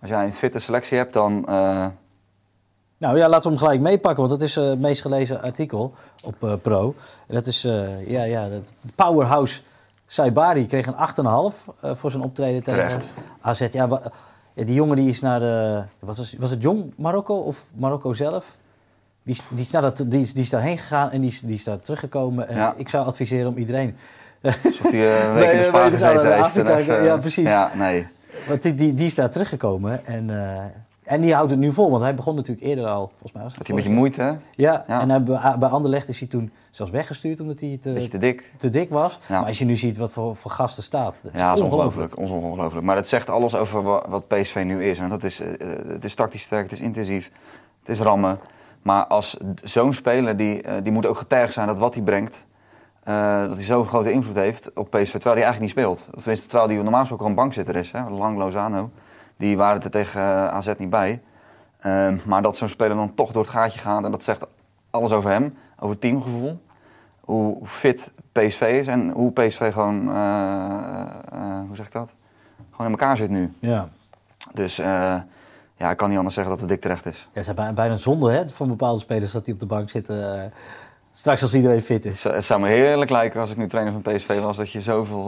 als 0.00 0.10
jij 0.10 0.24
een 0.24 0.34
fitte 0.34 0.58
selectie 0.58 0.96
hebt, 0.98 1.12
dan... 1.12 1.46
Uh... 1.48 1.86
Nou 2.98 3.16
ja, 3.16 3.28
laten 3.28 3.42
we 3.42 3.56
hem 3.56 3.66
gelijk 3.66 3.80
meepakken, 3.80 4.26
want 4.26 4.40
dat 4.40 4.48
is 4.48 4.54
het 4.54 4.80
meest 4.80 5.00
gelezen 5.00 5.42
artikel 5.42 5.92
op 6.24 6.58
Pro. 6.62 6.94
Dat 7.26 7.46
is, 7.46 7.62
ja, 8.06 8.22
ja, 8.22 8.48
dat 8.48 8.72
Powerhouse 8.94 9.60
Saibari 10.06 10.66
kreeg 10.66 10.86
een 10.86 10.94
8,5 10.94 11.96
voor 11.98 12.10
zijn 12.10 12.22
optreden 12.22 12.62
tegen 12.62 12.80
Terecht. 12.80 13.08
AZ. 13.40 13.66
Ja, 13.70 13.88
die 14.64 14.74
jongen 14.74 14.96
die 14.96 15.08
is 15.08 15.20
naar 15.20 15.40
de. 15.40 15.82
Was, 15.98 16.34
was 16.38 16.50
het 16.50 16.62
jong 16.62 16.92
Marokko 16.96 17.36
of 17.36 17.66
Marokko 17.74 18.12
zelf? 18.12 18.56
Die, 19.22 19.36
die, 19.48 19.64
is, 19.64 19.70
naar 19.70 19.82
dat, 19.82 20.04
die, 20.06 20.20
is, 20.20 20.32
die 20.32 20.42
is 20.42 20.50
daarheen 20.50 20.78
gegaan 20.78 21.10
en 21.10 21.20
die, 21.20 21.38
die 21.42 21.56
is 21.56 21.64
daar 21.64 21.80
teruggekomen. 21.80 22.48
En 22.48 22.56
ja. 22.56 22.74
ik 22.76 22.88
zou 22.88 23.06
adviseren 23.06 23.48
om 23.48 23.56
iedereen. 23.56 23.96
Alsof 24.42 24.90
hij 24.90 25.24
een 25.26 25.34
week 25.34 25.50
in 25.50 25.56
de 25.56 25.62
Spa 25.62 25.90
gezeten 25.90 26.26
heeft. 26.26 26.44
Afrika, 26.44 26.76
even, 26.76 27.02
ja, 27.02 27.16
precies. 27.16 27.48
Ja, 27.48 27.70
nee. 27.74 28.06
Want 28.48 28.62
die, 28.62 28.74
die, 28.74 28.94
die 28.94 29.06
is 29.06 29.14
daar 29.14 29.30
teruggekomen. 29.30 30.06
En, 30.06 30.30
uh, 30.30 30.64
en 31.10 31.20
die 31.20 31.34
houdt 31.34 31.50
het 31.50 31.60
nu 31.60 31.72
vol, 31.72 31.90
want 31.90 32.02
hij 32.02 32.14
begon 32.14 32.34
natuurlijk 32.34 32.66
eerder 32.66 32.86
al, 32.86 33.08
volgens 33.08 33.32
mij 33.32 33.42
was 33.42 33.54
het. 33.54 33.58
Had 33.58 33.66
hij 33.66 33.76
een 33.76 33.82
beetje 33.82 33.98
moeite, 33.98 34.22
hè? 34.22 34.28
Ja, 34.54 34.84
ja. 34.86 35.00
en 35.00 35.10
hij, 35.10 35.22
bij, 35.58 35.68
Anderlecht 35.68 36.08
is 36.08 36.18
hij 36.18 36.28
toen 36.28 36.52
zelfs 36.70 36.92
weggestuurd 36.92 37.40
omdat 37.40 37.60
hij 37.60 37.78
te, 37.80 38.08
te 38.08 38.18
dik. 38.18 38.52
te 38.56 38.70
dik 38.70 38.90
was. 38.90 39.18
Ja. 39.28 39.38
Maar 39.38 39.46
als 39.46 39.58
je 39.58 39.64
nu 39.64 39.76
ziet 39.76 39.96
wat 39.96 40.10
voor, 40.10 40.36
voor 40.36 40.50
gasten 40.50 40.82
staat, 40.82 41.20
dat 41.22 41.34
is 41.34 41.40
ja, 41.40 41.54
ongelooflijk. 41.54 42.14
is 42.16 42.30
ongelooflijk. 42.30 42.86
Maar 42.86 42.96
het 42.96 43.08
zegt 43.08 43.30
alles 43.30 43.54
over 43.54 43.82
wat 44.10 44.28
PSV 44.28 44.62
nu 44.66 44.84
is. 44.84 44.98
En 44.98 45.08
dat 45.08 45.24
is, 45.24 45.40
uh, 45.40 45.48
het 45.86 46.04
is 46.04 46.14
tactisch 46.14 46.42
sterk, 46.42 46.62
het 46.62 46.72
is 46.72 46.80
intensief, 46.80 47.30
het 47.78 47.88
is 47.88 48.00
rammen. 48.00 48.38
Maar 48.82 49.06
als 49.06 49.36
zo'n 49.62 49.92
speler, 49.92 50.36
die, 50.36 50.62
uh, 50.62 50.72
die 50.82 50.92
moet 50.92 51.06
ook 51.06 51.18
getuigd 51.18 51.52
zijn 51.52 51.66
dat 51.66 51.78
wat 51.78 51.94
hij 51.94 52.02
brengt, 52.02 52.46
uh, 53.08 53.40
dat 53.40 53.54
hij 53.54 53.64
zo'n 53.64 53.86
grote 53.86 54.12
invloed 54.12 54.36
heeft 54.36 54.70
op 54.74 54.90
PSV, 54.90 55.10
terwijl 55.10 55.34
hij 55.36 55.44
eigenlijk 55.44 55.60
niet 55.60 55.70
speelt. 55.70 56.06
Of 56.14 56.20
tenminste, 56.20 56.48
terwijl 56.48 56.68
hij 56.70 56.82
normaal 56.82 57.00
gesproken 57.00 57.26
een 57.26 57.34
bankzitter 57.34 57.76
is. 57.76 57.92
Hè? 57.92 58.08
Lang 58.10 58.38
Lozano, 58.38 58.90
die 59.40 59.56
waren 59.56 59.82
er 59.82 59.90
tegen 59.90 60.22
AZ 60.52 60.72
niet 60.78 60.90
bij. 60.90 61.20
Uh, 61.86 62.08
maar 62.24 62.42
dat 62.42 62.56
zo'n 62.56 62.68
speler 62.68 62.96
dan 62.96 63.14
toch 63.14 63.32
door 63.32 63.42
het 63.42 63.52
gaatje 63.52 63.80
gaat 63.80 64.04
en 64.04 64.10
dat 64.10 64.22
zegt 64.22 64.46
alles 64.90 65.12
over 65.12 65.30
hem, 65.30 65.56
over 65.76 65.90
het 65.90 66.00
teamgevoel. 66.00 66.60
Hoe 67.20 67.56
fit 67.64 68.12
PSV 68.32 68.78
is 68.80 68.86
en 68.86 69.10
hoe 69.10 69.32
PSV 69.32 69.72
gewoon, 69.72 70.08
uh, 70.08 70.14
uh, 71.34 71.58
hoe 71.66 71.76
zeg 71.76 71.86
ik 71.86 71.92
dat? 71.92 72.14
Gewoon 72.70 72.86
in 72.92 72.98
elkaar 72.98 73.16
zit 73.16 73.30
nu. 73.30 73.52
Ja. 73.58 73.88
Dus 74.54 74.76
ja, 75.76 75.90
ik 75.90 75.96
kan 75.96 76.08
niet 76.08 76.16
anders 76.16 76.34
zeggen 76.34 76.52
dat 76.52 76.60
het 76.60 76.70
dik 76.70 76.80
terecht 76.80 77.06
is. 77.06 77.28
Ja, 77.32 77.40
het 77.40 77.58
is 77.58 77.74
bijna 77.74 77.96
zonde 77.96 78.30
hè, 78.30 78.48
van 78.48 78.68
bepaalde 78.68 79.00
spelers 79.00 79.32
dat 79.32 79.44
die 79.44 79.54
op 79.54 79.60
de 79.60 79.66
bank 79.66 79.90
zitten. 79.90 80.52
straks 81.10 81.42
als 81.42 81.54
iedereen 81.54 81.82
fit 81.82 82.04
is. 82.04 82.24
Het, 82.24 82.44
zou 82.44 82.60
me 82.60 82.68
heerlijk 82.68 83.10
lijken 83.10 83.40
als 83.40 83.50
ik 83.50 83.56
nu 83.56 83.68
trainer 83.68 83.92
van 83.92 84.02
PSV 84.02 84.42
was, 84.42 84.56
dat 84.56 84.70
je 84.70 84.80
zoveel... 84.80 85.24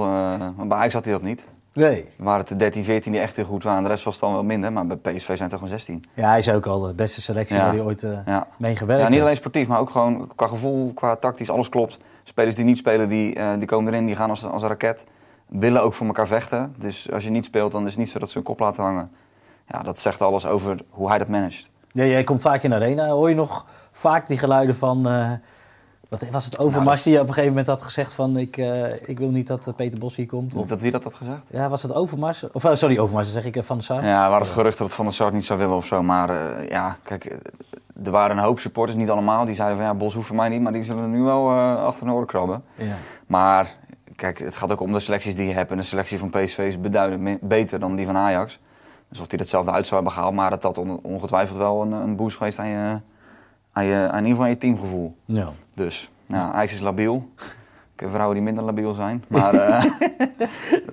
bij 0.57 0.79
Ajax 0.79 0.95
had 0.95 1.05
hij 1.05 1.13
dat 1.13 1.23
niet. 1.23 1.43
Nee. 1.75 2.03
Er 2.19 2.25
waren 2.25 2.41
het 2.41 2.49
de 2.49 2.57
13, 2.57 2.85
14 2.85 3.13
die 3.13 3.21
echt 3.21 3.37
heel 3.37 3.45
goed 3.45 3.63
waren. 3.63 3.83
De 3.83 3.89
rest 3.89 4.05
was 4.05 4.19
dan 4.19 4.33
wel 4.33 4.43
minder. 4.43 4.73
Maar 4.73 4.87
bij 4.87 4.97
PSV 4.97 5.27
zijn 5.27 5.39
het 5.39 5.51
toch 5.51 5.59
gewoon 5.59 5.69
16. 5.69 6.05
Ja, 6.15 6.29
hij 6.29 6.39
is 6.39 6.51
ook 6.51 6.67
al 6.67 6.81
de 6.81 6.95
beste 6.95 7.21
selectie 7.23 7.57
Ja. 7.57 7.63
waar 7.63 7.73
hij 7.73 7.83
ooit 7.83 8.03
eh 8.03 8.19
Ja. 8.27 8.47
mee 8.59 8.77
gewerkt 8.77 9.03
Ja, 9.03 9.09
niet 9.09 9.21
alleen 9.21 9.37
sportief, 9.37 9.67
maar 9.67 9.79
ook 9.79 9.91
gewoon 9.91 10.31
qua 10.37 10.47
gevoel, 10.47 10.93
qua 10.95 11.17
tactisch, 11.17 11.51
alles 11.51 11.69
klopt. 11.69 11.99
Spelers 12.23 12.57
die 12.57 12.65
niet 12.65 12.79
spelen, 12.79 13.09
die, 13.09 13.35
eh, 13.35 13.53
die 13.59 13.67
komen 13.67 13.93
erin, 13.93 14.07
die 14.07 14.17
gaan 14.17 14.31
als, 14.31 14.45
als 14.47 14.63
een 14.63 14.69
raket. 14.69 15.05
Willen 15.49 15.83
ook 15.83 15.95
voor 15.95 16.07
elkaar 16.07 16.27
vechten. 16.27 16.75
Dus 16.79 17.11
als 17.13 17.25
je 17.25 17.31
niet 17.31 17.45
speelt, 17.45 17.73
dan 17.73 17.83
is 17.87 17.91
het 17.91 17.99
niet 17.99 18.11
zo 18.11 18.19
dat 18.19 18.29
ze 18.29 18.35
hun 18.35 18.43
kop 18.47 18.59
laten 18.59 18.83
hangen. 18.83 19.11
Ja, 19.69 19.83
dat 19.83 19.99
zegt 19.99 20.23
alles 20.23 20.47
over 20.47 20.79
hoe 20.91 21.09
hij 21.09 21.19
dat 21.19 21.29
managt. 21.29 21.71
Ja, 21.91 22.05
jij 22.05 22.25
komt 22.25 22.41
vaak 22.41 22.63
in 22.63 22.71
de 22.71 22.77
arena. 22.77 23.07
Hoor 23.09 23.29
je 23.29 23.35
nog 23.35 23.67
vaak 23.93 24.27
die 24.27 24.39
geluiden 24.39 24.75
van... 24.77 25.09
eh, 25.09 25.31
wat 26.21 26.31
was 26.31 26.45
het 26.45 26.59
Overmars 26.59 26.85
Nou, 26.85 26.95
dat- 26.97 27.05
die 27.05 27.15
op 27.21 27.27
een 27.27 27.33
gegeven 27.33 27.49
moment 27.49 27.67
had 27.67 27.83
gezegd 27.83 28.13
van... 28.13 28.37
ik, 28.37 28.57
eh, 28.57 29.09
ik 29.09 29.19
wil 29.19 29.29
niet 29.31 29.47
dat 29.47 29.67
eh, 29.67 29.75
Peter 29.75 29.99
Bos 29.99 30.17
hier 30.17 30.27
komt? 30.27 30.55
Of, 30.55 30.67
dat 30.67 30.81
wie 30.81 30.91
dat 30.91 31.05
had 31.05 31.15
gezegd? 31.15 31.49
ja, 31.53 31.69
was 31.69 31.83
het 31.83 31.95
Overmars? 31.95 32.45
Of 32.53 32.65
eh, 32.65 32.75
sorry, 32.75 32.99
Overmars, 32.99 33.25
dat 33.33 33.35
zeg 33.35 33.45
ik 33.45 33.57
eh, 33.57 33.63
Van 33.63 33.79
de 33.79 33.85
Sar. 33.85 34.05
Ja, 34.05 34.25
er 34.25 34.31
waren 34.31 34.47
het 34.47 34.55
gerucht 34.57 34.79
dat 34.79 34.93
Van 34.93 35.05
der 35.05 35.15
Sar 35.15 35.33
niet 35.33 35.45
zou 35.45 35.59
willen 35.59 35.77
of 35.77 35.87
zo. 35.87 36.03
Maar 36.03 36.31
ja, 36.69 36.97
kijk, 37.03 37.25
er 38.05 38.11
waren 38.11 38.37
een 38.39 38.45
hoop 38.45 38.59
supporters, 38.59 38.99
niet 38.99 39.11
allemaal. 39.11 39.45
Die 39.45 39.55
zeiden 39.55 39.77
van 39.79 39.87
ja, 39.87 39.95
Bos 39.95 40.15
hoeft 40.15 40.27
voor 40.27 40.37
mij 40.37 40.49
niet. 40.49 40.61
Maar 40.61 40.73
die 40.73 40.83
zullen 40.83 41.11
nu 41.11 41.23
wel 41.23 41.51
achter 41.77 42.07
hun 42.07 42.15
oren 42.15 42.27
krabben. 42.27 42.63
Ja. 42.75 42.95
Maar 43.27 43.75
kijk, 44.17 44.39
het 44.39 44.57
gaat 44.57 44.73
ook 44.73 44.81
om 44.81 44.93
de 44.93 45.01
selecties 45.01 45.37
die 45.37 45.47
je 45.47 45.55
hebt. 45.55 45.71
En 45.71 45.77
de 45.77 45.83
selectie 45.83 46.19
van 46.19 46.31
PSV 46.31 46.59
is 46.59 46.81
beduidend 46.81 47.41
beter 47.41 47.79
dan 47.81 47.97
die 47.97 48.07
van 48.07 48.17
Ajax. 48.17 48.59
Dus 49.09 49.21
of 49.21 49.27
die 49.27 49.39
hetzelfde 49.39 49.71
uit 49.73 49.83
zou 49.87 49.95
hebben 49.95 50.13
gehaald. 50.13 50.35
Maar 50.35 50.59
had 50.61 50.79
on- 50.79 51.01
ongetwijfeld 51.03 51.59
wel 51.59 51.83
een, 51.83 51.93
een 51.93 52.17
boost 52.17 52.37
geweest 52.37 52.59
aan, 52.59 52.69
je, 52.69 53.01
aan, 53.73 53.85
je, 53.85 53.95
aan 53.95 54.19
in 54.19 54.27
ieder 54.27 54.31
geval 54.31 54.47
je 54.47 54.57
teamgevoel. 54.57 55.17
Ja. 55.25 55.49
Dus, 55.75 56.11
nou, 56.27 56.55
Ajax 56.55 56.73
is 56.73 56.81
labiel. 56.81 57.29
Ik 57.95 58.01
heb 58.01 58.11
vrouwen 58.11 58.35
die 58.35 58.45
minder 58.45 58.65
labiel 58.65 58.93
zijn. 58.93 59.25
Maar 59.29 59.55
eh, 59.55 59.85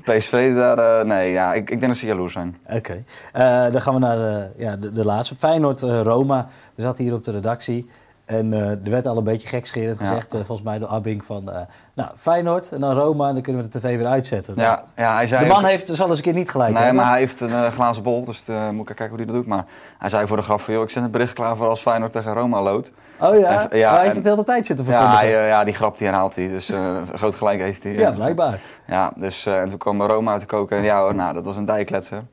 PSV, 0.17 0.55
daar, 0.55 0.77
eh, 0.77 1.05
nee, 1.05 1.31
ja, 1.31 1.53
ik, 1.53 1.69
ik 1.69 1.79
denk 1.79 1.91
dat 1.91 1.97
ze 1.97 2.05
jaloers 2.05 2.33
zijn. 2.33 2.57
Oké. 2.69 3.03
Eh, 3.33 3.71
dan 3.71 3.81
gaan 3.81 3.93
we 3.93 3.99
naar 3.99 4.49
ja, 4.57 4.75
de, 4.75 4.91
de 4.91 5.05
laatste. 5.05 5.35
Feyenoord-Roma. 5.35 6.47
we 6.75 6.81
zaten 6.81 7.03
hier 7.03 7.13
op 7.13 7.23
de 7.23 7.31
redactie. 7.31 7.89
En 8.29 8.53
eh, 8.53 8.69
er 8.69 8.79
werd 8.89 9.05
al 9.07 9.17
een 9.17 9.23
beetje 9.23 9.47
gekscherend 9.47 9.99
Ja. 9.99 10.05
gezegd, 10.07 10.25
eh, 10.33 10.37
volgens 10.39 10.61
mij 10.61 10.79
door 10.79 10.87
Abing, 10.87 11.25
van... 11.25 11.51
eh, 11.51 11.59
nou, 11.93 12.09
Feyenoord 12.15 12.71
en 12.71 12.79
dan 12.81 12.93
Roma 12.95 13.27
en 13.27 13.33
dan 13.33 13.43
kunnen 13.43 13.61
we 13.61 13.67
de 13.69 13.79
tv 13.79 13.97
weer 13.97 14.07
uitzetten. 14.07 14.53
Ja, 14.57 14.83
ja 14.95 15.13
hij 15.15 15.27
zei 15.27 15.43
de 15.43 15.49
man 15.51 15.63
ook- 15.63 15.69
heeft 15.69 15.87
zal 15.87 16.07
eens 16.09 16.17
een 16.17 16.23
keer 16.23 16.33
niet 16.33 16.49
gelijk 16.49 16.73
Nee, 16.73 16.83
hebben. 16.83 17.01
maar 17.01 17.11
hij 17.11 17.19
heeft 17.19 17.41
een 17.41 17.71
glazen 17.71 18.03
bol, 18.03 18.23
dus 18.23 18.45
moet 18.71 18.89
ik 18.89 18.95
kijken 18.95 19.07
hoe 19.09 19.17
hij 19.17 19.25
dat 19.25 19.35
doet. 19.35 19.45
Maar 19.45 19.65
hij 19.97 20.09
zei 20.09 20.27
voor 20.27 20.37
de 20.37 20.43
grap 20.43 20.61
van, 20.61 20.73
joh, 20.73 20.83
ik 20.83 20.89
zet 20.89 21.03
een 21.03 21.11
bericht 21.11 21.33
klaar 21.33 21.57
voor 21.57 21.67
als 21.69 21.81
Feyenoord 21.81 22.11
tegen 22.11 22.33
Roma 22.33 22.61
loodt. 22.61 22.91
Oh 23.19 23.39
ja? 23.39 23.69
En- 23.69 23.77
ja, 23.77 23.93
hij 23.93 24.01
heeft 24.03 24.15
het 24.15 24.23
de 24.23 24.29
hele 24.29 24.43
tijd 24.43 24.65
zitten 24.65 24.85
Ja, 24.85 24.91
verkondigen. 24.91 25.27
hij, 25.27 25.41
eh, 25.41 25.47
ja, 25.47 25.63
die 25.63 25.73
grap 25.73 25.97
die 25.97 26.07
herhaalt 26.07 26.35
hij, 26.35 26.47
dus 26.47 26.71
groot 27.13 27.35
gelijk 27.35 27.59
heeft 27.59 27.83
hij. 27.83 27.91
ja, 27.93 28.11
blijkbaar. 28.11 28.59
Ja, 28.87 29.11
dus 29.15 29.45
en 29.45 29.67
toen 29.67 29.77
kwam 29.77 30.01
Roma 30.01 30.31
uit 30.31 30.41
de 30.41 30.47
koken 30.47 30.77
en 30.77 30.83
ja 30.83 31.01
hoor, 31.01 31.15
nou, 31.15 31.33
dat 31.33 31.45
was 31.45 31.57
een 31.57 31.65
dijkletser. 31.65 32.23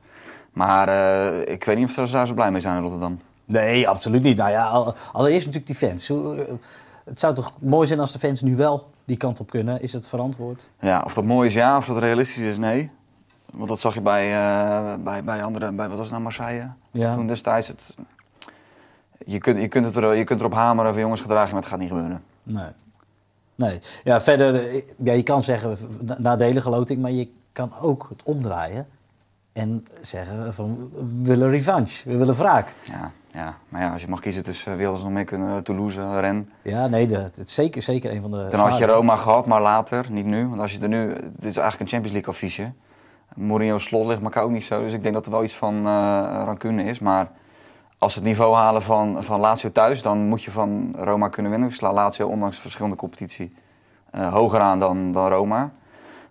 Maar 0.51 0.89
ik 1.47 1.63
weet 1.63 1.75
niet 1.77 1.85
of 1.97 2.07
ze 2.07 2.11
daar 2.15 2.27
zo 2.27 2.33
blij 2.33 2.51
mee 2.51 2.61
zijn 2.61 2.75
in 2.75 2.81
Rotterdam. 2.81 3.19
Nee, 3.47 3.87
absoluut 3.87 4.23
niet. 4.23 4.37
Nou 4.37 4.49
ja, 4.51 4.65
al- 4.67 4.93
allereerst 5.11 5.45
natuurlijk 5.45 5.79
die 5.79 5.89
fans. 5.89 6.09
Eh, 6.09 6.55
Het 7.05 7.19
zou 7.19 7.33
toch 7.33 7.51
mooi 7.59 7.87
zijn 7.87 7.99
als 7.99 8.11
de 8.11 8.19
fans 8.19 8.41
nu 8.41 8.55
wel 8.55 8.89
die 9.05 9.17
kant 9.17 9.39
op 9.39 9.49
kunnen? 9.49 9.81
Is 9.81 9.93
het 9.93 10.07
verantwoord? 10.07 10.69
Ja, 10.79 11.01
of 11.05 11.13
dat 11.13 11.23
mooi 11.23 11.47
is 11.47 11.53
ja, 11.53 11.77
of 11.77 11.85
dat 11.85 11.97
realistisch 11.97 12.43
is 12.43 12.57
nee. 12.57 12.91
Want 13.53 13.69
dat 13.69 13.79
zag 13.79 13.93
je 13.93 14.01
bij, 14.01 14.31
eh, 14.33 14.93
bij, 15.03 15.23
bij 15.23 15.43
andere, 15.43 15.71
bij, 15.71 15.87
wat 15.87 15.97
was 15.97 16.05
het 16.05 16.09
nou, 16.11 16.21
Marseille? 16.23 16.69
Ja. 16.91 17.13
Toen 17.13 17.27
destijds, 17.27 17.67
het, 17.67 17.95
je, 19.25 19.37
kunt, 19.37 19.61
je, 19.61 19.67
kunt 19.67 19.85
het 19.85 19.95
er, 19.95 20.15
je 20.15 20.23
kunt 20.23 20.39
erop 20.39 20.53
hameren 20.53 20.93
van 20.93 21.01
jongens 21.01 21.21
gedragen, 21.21 21.51
maar 21.53 21.61
het 21.61 21.69
gaat 21.69 21.79
niet 21.79 21.89
gebeuren. 21.89 22.23
Nee. 22.43 22.69
Nee. 23.55 23.79
Ja, 24.03 24.21
verder, 24.21 24.55
eh, 24.55 24.81
ja, 25.03 25.13
je 25.13 25.23
kan 25.23 25.43
zeggen 25.43 25.77
na- 26.05 26.17
nadelige 26.19 26.69
loting, 26.69 27.01
maar 27.01 27.11
je 27.11 27.31
kan 27.51 27.71
ook 27.81 28.05
het 28.09 28.23
omdraaien. 28.23 28.87
En 29.57 29.85
zeggen 30.01 30.53
van, 30.53 30.89
we 30.91 31.23
willen 31.23 31.49
revanche, 31.49 32.09
we 32.09 32.17
willen 32.17 32.35
wraak. 32.35 32.75
Ja, 32.83 33.11
ja. 33.31 33.57
maar 33.69 33.81
ja, 33.81 33.91
als 33.91 34.01
je 34.01 34.07
mag 34.07 34.19
kiezen 34.19 34.43
tussen 34.43 34.77
ze 34.77 34.83
nog 34.83 35.09
meer 35.09 35.23
kunnen, 35.23 35.63
Toulouse, 35.63 36.19
Rennes. 36.19 36.45
Ja, 36.61 36.87
nee, 36.87 37.07
dat 37.07 37.35
het 37.35 37.47
is 37.47 37.53
zeker, 37.53 37.81
zeker 37.81 38.11
een 38.11 38.21
van 38.21 38.31
de... 38.31 38.47
Dan 38.49 38.59
had 38.59 38.77
je 38.77 38.85
Roma 38.85 39.15
gehad, 39.15 39.45
maar 39.45 39.61
later, 39.61 40.05
niet 40.09 40.25
nu. 40.25 40.47
Want 40.47 40.61
als 40.61 40.73
je 40.73 40.79
er 40.79 40.87
nu, 40.87 41.07
dit 41.07 41.43
is 41.43 41.57
eigenlijk 41.57 41.79
een 41.79 41.87
Champions 41.87 42.11
League 42.11 42.33
affiche. 42.33 42.71
Mourinho's 43.35 43.83
slot 43.83 44.07
ligt 44.07 44.21
elkaar 44.21 44.43
ook 44.43 44.51
niet 44.51 44.63
zo, 44.63 44.81
dus 44.81 44.93
ik 44.93 45.01
denk 45.01 45.13
dat 45.13 45.25
er 45.25 45.31
wel 45.31 45.43
iets 45.43 45.55
van 45.55 45.75
eh 45.75 46.41
rancune 46.45 46.83
is. 46.83 46.99
Maar 46.99 47.31
als 47.97 48.13
ze 48.13 48.19
het 48.19 48.27
niveau 48.27 48.55
halen 48.55 48.81
van, 48.81 49.23
van 49.23 49.39
Lazio 49.39 49.71
thuis, 49.71 50.01
dan 50.01 50.27
moet 50.27 50.43
je 50.43 50.51
van 50.51 50.95
Roma 50.97 51.29
kunnen 51.29 51.51
winnen. 51.51 51.69
Ik 51.69 51.75
sla 51.75 51.93
Lazio 51.93 52.27
ondanks 52.27 52.57
verschillende 52.57 52.95
competitie 52.95 53.53
eh, 54.11 54.33
hoger 54.33 54.59
aan 54.59 54.79
dan, 54.79 55.11
dan 55.11 55.27
Roma. 55.27 55.71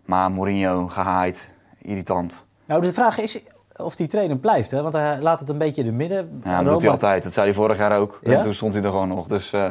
Maar 0.05 0.31
Mourinho, 0.31 0.89
gehaaid, 0.89 1.51
irritant. 1.79 2.46
Nou, 2.67 2.83
de 2.83 2.93
vraag 2.93 3.19
is 3.19 3.43
of 3.77 3.97
die 3.97 4.07
trainer 4.07 4.39
blijft, 4.39 4.71
hè? 4.71 4.83
want 4.83 4.95
hij 4.95 5.21
laat 5.21 5.41
het 5.41 5.49
een 5.49 5.59
beetje 5.59 5.81
in 5.81 5.87
de 5.87 5.93
midden. 5.93 6.41
Ja, 6.45 6.63
dat 6.63 6.73
doet 6.73 6.83
hij 6.83 6.91
altijd. 6.91 7.23
Dat 7.23 7.33
zei 7.33 7.47
hij 7.47 7.55
vorig 7.55 7.79
jaar 7.79 7.99
ook. 7.99 8.19
Ja? 8.23 8.33
En 8.33 8.43
toen 8.43 8.55
stond 8.55 8.75
hij 8.75 8.83
er 8.83 8.91
gewoon 8.91 9.09
nog. 9.09 9.27
Dus 9.27 9.53
eh, 9.53 9.65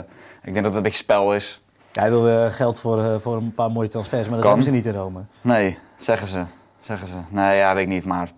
ik 0.43 0.53
denk 0.53 0.55
dat 0.55 0.65
het 0.65 0.75
een 0.75 0.81
beetje 0.81 0.97
spel 0.97 1.35
is. 1.35 1.63
Hij 1.91 2.09
wil 2.09 2.27
eh, 2.29 2.45
geld 2.45 2.79
voor, 2.79 3.03
eh, 3.03 3.15
voor 3.19 3.35
een 3.35 3.53
paar 3.53 3.71
mooie 3.71 3.87
transfers, 3.87 4.27
maar 4.27 4.35
dat 4.35 4.45
hebben 4.45 4.63
ze 4.63 4.71
niet 4.71 4.85
in 4.85 4.93
Rome. 4.93 5.19
Nee, 5.41 5.77
zeggen 5.97 6.27
ze. 6.27 6.43
Zeggen 6.79 7.07
ze. 7.07 7.15
Nee, 7.29 7.57
ja, 7.57 7.73
weet 7.73 7.83
ik 7.83 7.89
niet. 7.89 8.05
Maar 8.05 8.31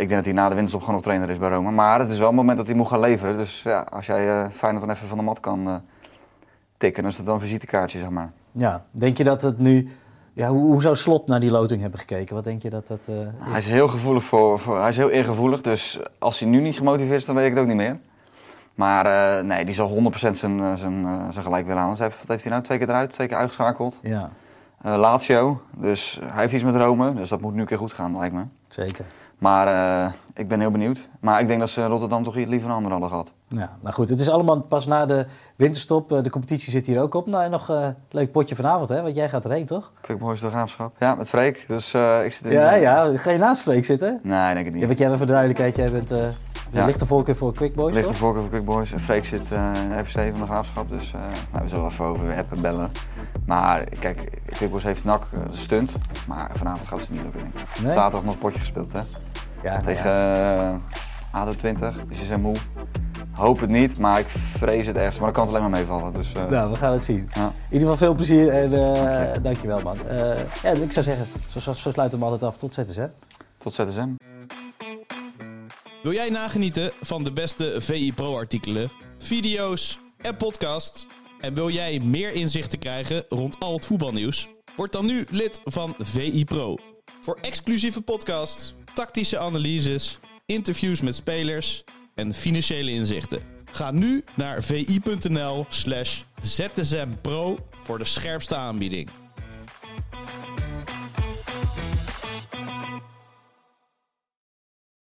ik 0.00 0.08
denk 0.08 0.10
dat 0.10 0.24
hij 0.24 0.32
na 0.32 0.48
de 0.48 0.54
winterstop 0.54 0.80
gewoon 0.80 0.94
nog 0.94 1.04
trainer 1.04 1.30
is 1.30 1.38
bij 1.38 1.48
Rome. 1.48 1.70
Maar 1.70 2.00
het 2.00 2.10
is 2.10 2.18
wel 2.18 2.28
een 2.28 2.34
moment 2.34 2.56
dat 2.56 2.66
hij 2.66 2.76
moet 2.76 2.88
gaan 2.88 3.00
leveren. 3.00 3.36
Dus 3.36 3.62
ja, 3.62 3.86
als 3.90 4.06
jij 4.06 4.28
eh 4.28 4.50
Feyenoord 4.50 4.86
dan 4.86 4.94
even 4.94 5.08
van 5.08 5.18
de 5.18 5.24
mat 5.24 5.40
kan 5.40 5.82
tikken, 6.76 7.02
dan 7.02 7.10
is 7.10 7.16
dat 7.16 7.26
dan 7.26 7.34
een 7.34 7.40
visitekaartje, 7.40 7.98
zeg 7.98 8.08
maar. 8.08 8.32
Ja, 8.52 8.84
denk 8.90 9.16
je 9.16 9.24
dat 9.24 9.42
het 9.42 9.58
nu... 9.58 9.88
Ja, 10.32 10.48
hoe, 10.48 10.64
hoe 10.64 10.82
zou 10.82 10.96
Slot 10.96 11.26
naar 11.26 11.40
die 11.40 11.50
loting 11.50 11.80
hebben 11.80 11.98
gekeken? 12.00 12.34
Wat 12.34 12.44
denk 12.44 12.62
je 12.62 12.70
dat 12.70 12.86
dat 12.86 13.00
eh, 13.06 13.14
Hij 13.36 13.58
is? 13.58 13.68
heel 13.68 13.88
gevoelig 13.88 14.22
voor, 14.22 14.58
voor, 14.58 14.80
hij 14.80 14.88
is 14.88 14.96
heel 14.96 15.10
eergevoelig. 15.10 15.60
Dus 15.60 15.98
als 16.18 16.38
hij 16.38 16.48
nu 16.48 16.60
niet 16.60 16.76
gemotiveerd 16.76 17.20
is, 17.20 17.26
dan 17.26 17.34
weet 17.34 17.44
ik 17.46 17.50
het 17.52 17.60
ook 17.60 17.66
niet 17.66 17.76
meer. 17.76 17.98
Maar 18.74 19.06
eh, 19.06 19.44
nee, 19.44 19.64
die 19.64 19.74
zal 19.74 20.12
100% 20.12 20.30
zijn, 20.30 20.60
eh, 20.60 20.74
zijn, 20.74 21.06
zijn 21.32 21.44
gelijk 21.44 21.66
willen 21.66 21.82
halen. 21.82 21.98
Heeft, 21.98 22.18
wat 22.18 22.28
heeft 22.28 22.42
hij 22.42 22.52
nou? 22.52 22.64
Twee 22.64 22.78
keer 22.78 22.88
eruit, 22.88 23.10
twee 23.10 23.28
keer 23.28 23.36
uitgeschakeld. 23.36 23.98
Ja, 24.02 24.30
Eh, 24.82 24.96
Lazio, 24.96 25.62
dus 25.76 26.18
hij 26.24 26.40
heeft 26.40 26.52
iets 26.52 26.62
met 26.62 26.76
Rome. 26.76 27.14
Dus 27.14 27.28
dat 27.28 27.40
moet 27.40 27.54
nu 27.54 27.60
een 27.60 27.66
keer 27.66 27.78
goed 27.78 27.92
gaan, 27.92 28.18
lijkt 28.18 28.34
me. 28.34 28.42
zeker. 28.68 29.04
Maar 29.38 30.14
ik 30.34 30.48
ben 30.48 30.60
heel 30.60 30.70
benieuwd. 30.70 31.08
Maar 31.20 31.40
ik 31.40 31.46
denk 31.46 31.60
dat 31.60 31.70
ze 31.70 31.86
Rotterdam 31.86 32.24
toch 32.24 32.34
liever 32.34 32.68
een 32.68 32.74
ander 32.74 32.90
hadden 32.90 33.08
gehad. 33.08 33.32
Ja, 33.56 33.70
nou 33.80 33.94
goed, 33.94 34.08
het 34.08 34.20
is 34.20 34.30
allemaal 34.30 34.60
pas 34.60 34.86
na 34.86 35.06
de 35.06 35.26
winterstop. 35.56 36.12
Eh, 36.12 36.22
De 36.22 36.30
competitie 36.30 36.70
zit 36.70 36.86
hier 36.86 37.00
ook 37.00 37.14
op. 37.14 37.26
Nou, 37.26 37.44
en 37.44 37.50
nog 37.50 37.68
een 37.68 37.94
leuk 38.10 38.32
potje 38.32 38.54
vanavond, 38.56 38.88
hè? 38.88 39.02
Want 39.02 39.14
jij 39.16 39.28
gaat 39.28 39.44
erheen, 39.44 39.66
toch? 39.66 39.90
Quick 40.00 40.18
Boys 40.18 40.40
de 40.40 40.48
Graafschap. 40.48 40.96
Ja, 40.98 41.14
met 41.14 41.28
Freek. 41.28 41.64
Dus 41.68 41.94
eh, 41.94 42.24
ik 42.24 42.32
zit 42.32 42.44
in... 42.44 42.52
Ja, 42.52 42.74
ja. 42.74 43.16
Ga 43.16 43.30
je 43.30 43.38
naast 43.38 43.62
Freek 43.62 43.84
zitten? 43.84 44.20
Nee, 44.22 44.54
denk 44.54 44.66
ik 44.66 44.72
Ja, 44.72 44.78
niet. 44.78 44.86
want 44.86 44.98
jij, 44.98 45.06
even 45.06 45.18
voor 45.18 45.26
de 45.26 45.32
duidelijkheid, 45.32 45.76
jij 45.76 45.90
bent... 45.90 46.10
eh 46.10 46.18
de 46.70 46.78
Ja. 46.78 46.84
lichte 46.86 47.06
voorkeur 47.06 47.36
voor 47.36 47.52
Quick 47.54 47.74
Boys, 47.74 47.94
Ligt 47.94 48.04
de 48.06 48.10
toch? 48.12 48.20
voorkeur 48.20 48.42
voor 48.42 48.50
Quick 48.50 48.64
Boys. 48.64 48.92
En 48.92 49.00
Freek 49.00 49.24
zit 49.24 49.52
eh, 49.52 49.70
in 49.82 49.88
de 49.96 50.04
FC 50.04 50.12
van 50.30 50.40
de 50.40 50.46
Graafschap. 50.46 50.88
Dus 50.88 51.12
eh, 51.12 51.20
nou, 51.52 51.62
we 51.62 51.68
zullen 51.68 51.86
even 51.86 52.04
over 52.04 52.36
appen 52.36 52.60
bellen. 52.60 52.90
Maar 53.46 53.84
kijk, 53.98 54.40
Quick 54.46 54.70
Boys 54.70 54.82
heeft 54.82 55.04
eh, 55.04 55.14
de 55.50 55.56
stunt. 55.56 55.92
Maar 56.26 56.50
vanavond 56.54 56.86
gaat 56.86 57.00
het 57.00 57.10
niet 57.10 57.22
lukken, 57.22 57.40
denk 57.40 57.54
ik. 57.54 57.82
Nee? 57.82 57.92
Zaterdag 57.92 58.24
nog 58.24 58.32
een 58.34 58.38
potje 58.38 58.58
gespeeld, 58.58 58.92
hè. 58.92 58.98
Ja, 59.62 59.70
nou 59.70 59.82
Tegen 59.82 60.10
ja. 60.10 60.70
eh 60.72 60.76
ADO 61.40 61.54
20. 61.54 62.04
Dus 62.06 62.18
je 62.18 62.24
zijn 62.24 62.40
moe. 62.40 62.56
Hoop 63.42 63.60
het 63.60 63.70
niet, 63.70 63.98
maar 63.98 64.18
ik 64.18 64.28
vrees 64.28 64.86
het 64.86 64.96
ergst. 64.96 65.20
Maar 65.20 65.32
dan 65.32 65.36
kan 65.44 65.46
het 65.46 65.56
alleen 65.56 65.70
maar 65.70 65.78
meevallen. 65.78 66.12
Dus 66.12 66.32
eh, 66.32 66.46
Nou, 66.48 66.70
we 66.70 66.76
gaan 66.76 66.92
het 66.92 67.04
zien. 67.04 67.30
ja. 67.34 67.46
In 67.46 67.52
ieder 67.72 67.80
geval 67.88 67.96
veel 67.96 68.14
plezier 68.14 68.48
en 68.48 68.72
eh 68.72 68.94
Dank 68.94 69.34
je. 69.34 69.40
dankjewel, 69.40 69.80
man. 69.80 70.06
Eh, 70.08 70.16
ja, 70.62 70.70
ik 70.70 70.92
zou 70.92 71.04
zeggen, 71.04 71.26
zo, 71.50 71.60
zo, 71.60 71.72
zo 71.72 71.90
sluiten 71.90 72.18
we 72.18 72.24
hem 72.24 72.32
altijd 72.32 72.42
af. 72.52 72.58
Tot 72.58 72.76
hè? 72.76 73.06
tot 73.58 73.72
ZSM. 73.74 74.08
Wil 76.02 76.12
jij 76.12 76.30
nagenieten 76.30 76.90
van 77.00 77.24
de 77.24 77.32
beste 77.32 77.76
VI 77.78 78.12
Pro 78.14 78.36
artikelen, 78.36 78.92
video's 79.18 79.98
en 80.16 80.36
podcasts? 80.36 81.06
En 81.40 81.54
wil 81.54 81.70
jij 81.70 82.00
meer 82.00 82.32
inzichten 82.32 82.78
krijgen 82.78 83.24
rond 83.28 83.56
al 83.58 83.72
het 83.72 83.86
voetbalnieuws? 83.86 84.48
Word 84.76 84.92
dan 84.92 85.06
nu 85.06 85.24
lid 85.30 85.60
van 85.64 85.94
VI 85.98 86.44
Pro. 86.44 86.76
Voor 87.20 87.38
exclusieve 87.40 88.02
podcasts, 88.02 88.74
tactische 88.94 89.38
analyses, 89.38 90.18
interviews 90.46 91.00
met 91.00 91.14
spelers 91.14 91.84
en 92.14 92.32
financiële 92.32 92.90
inzichten. 92.90 93.40
Ga 93.72 93.90
nu 93.90 94.24
naar 94.34 94.62
vi.nl 94.62 95.66
slash 95.68 96.22
zsmpro 96.42 97.58
voor 97.82 97.98
de 97.98 98.04
scherpste 98.04 98.56
aanbieding. 98.56 99.08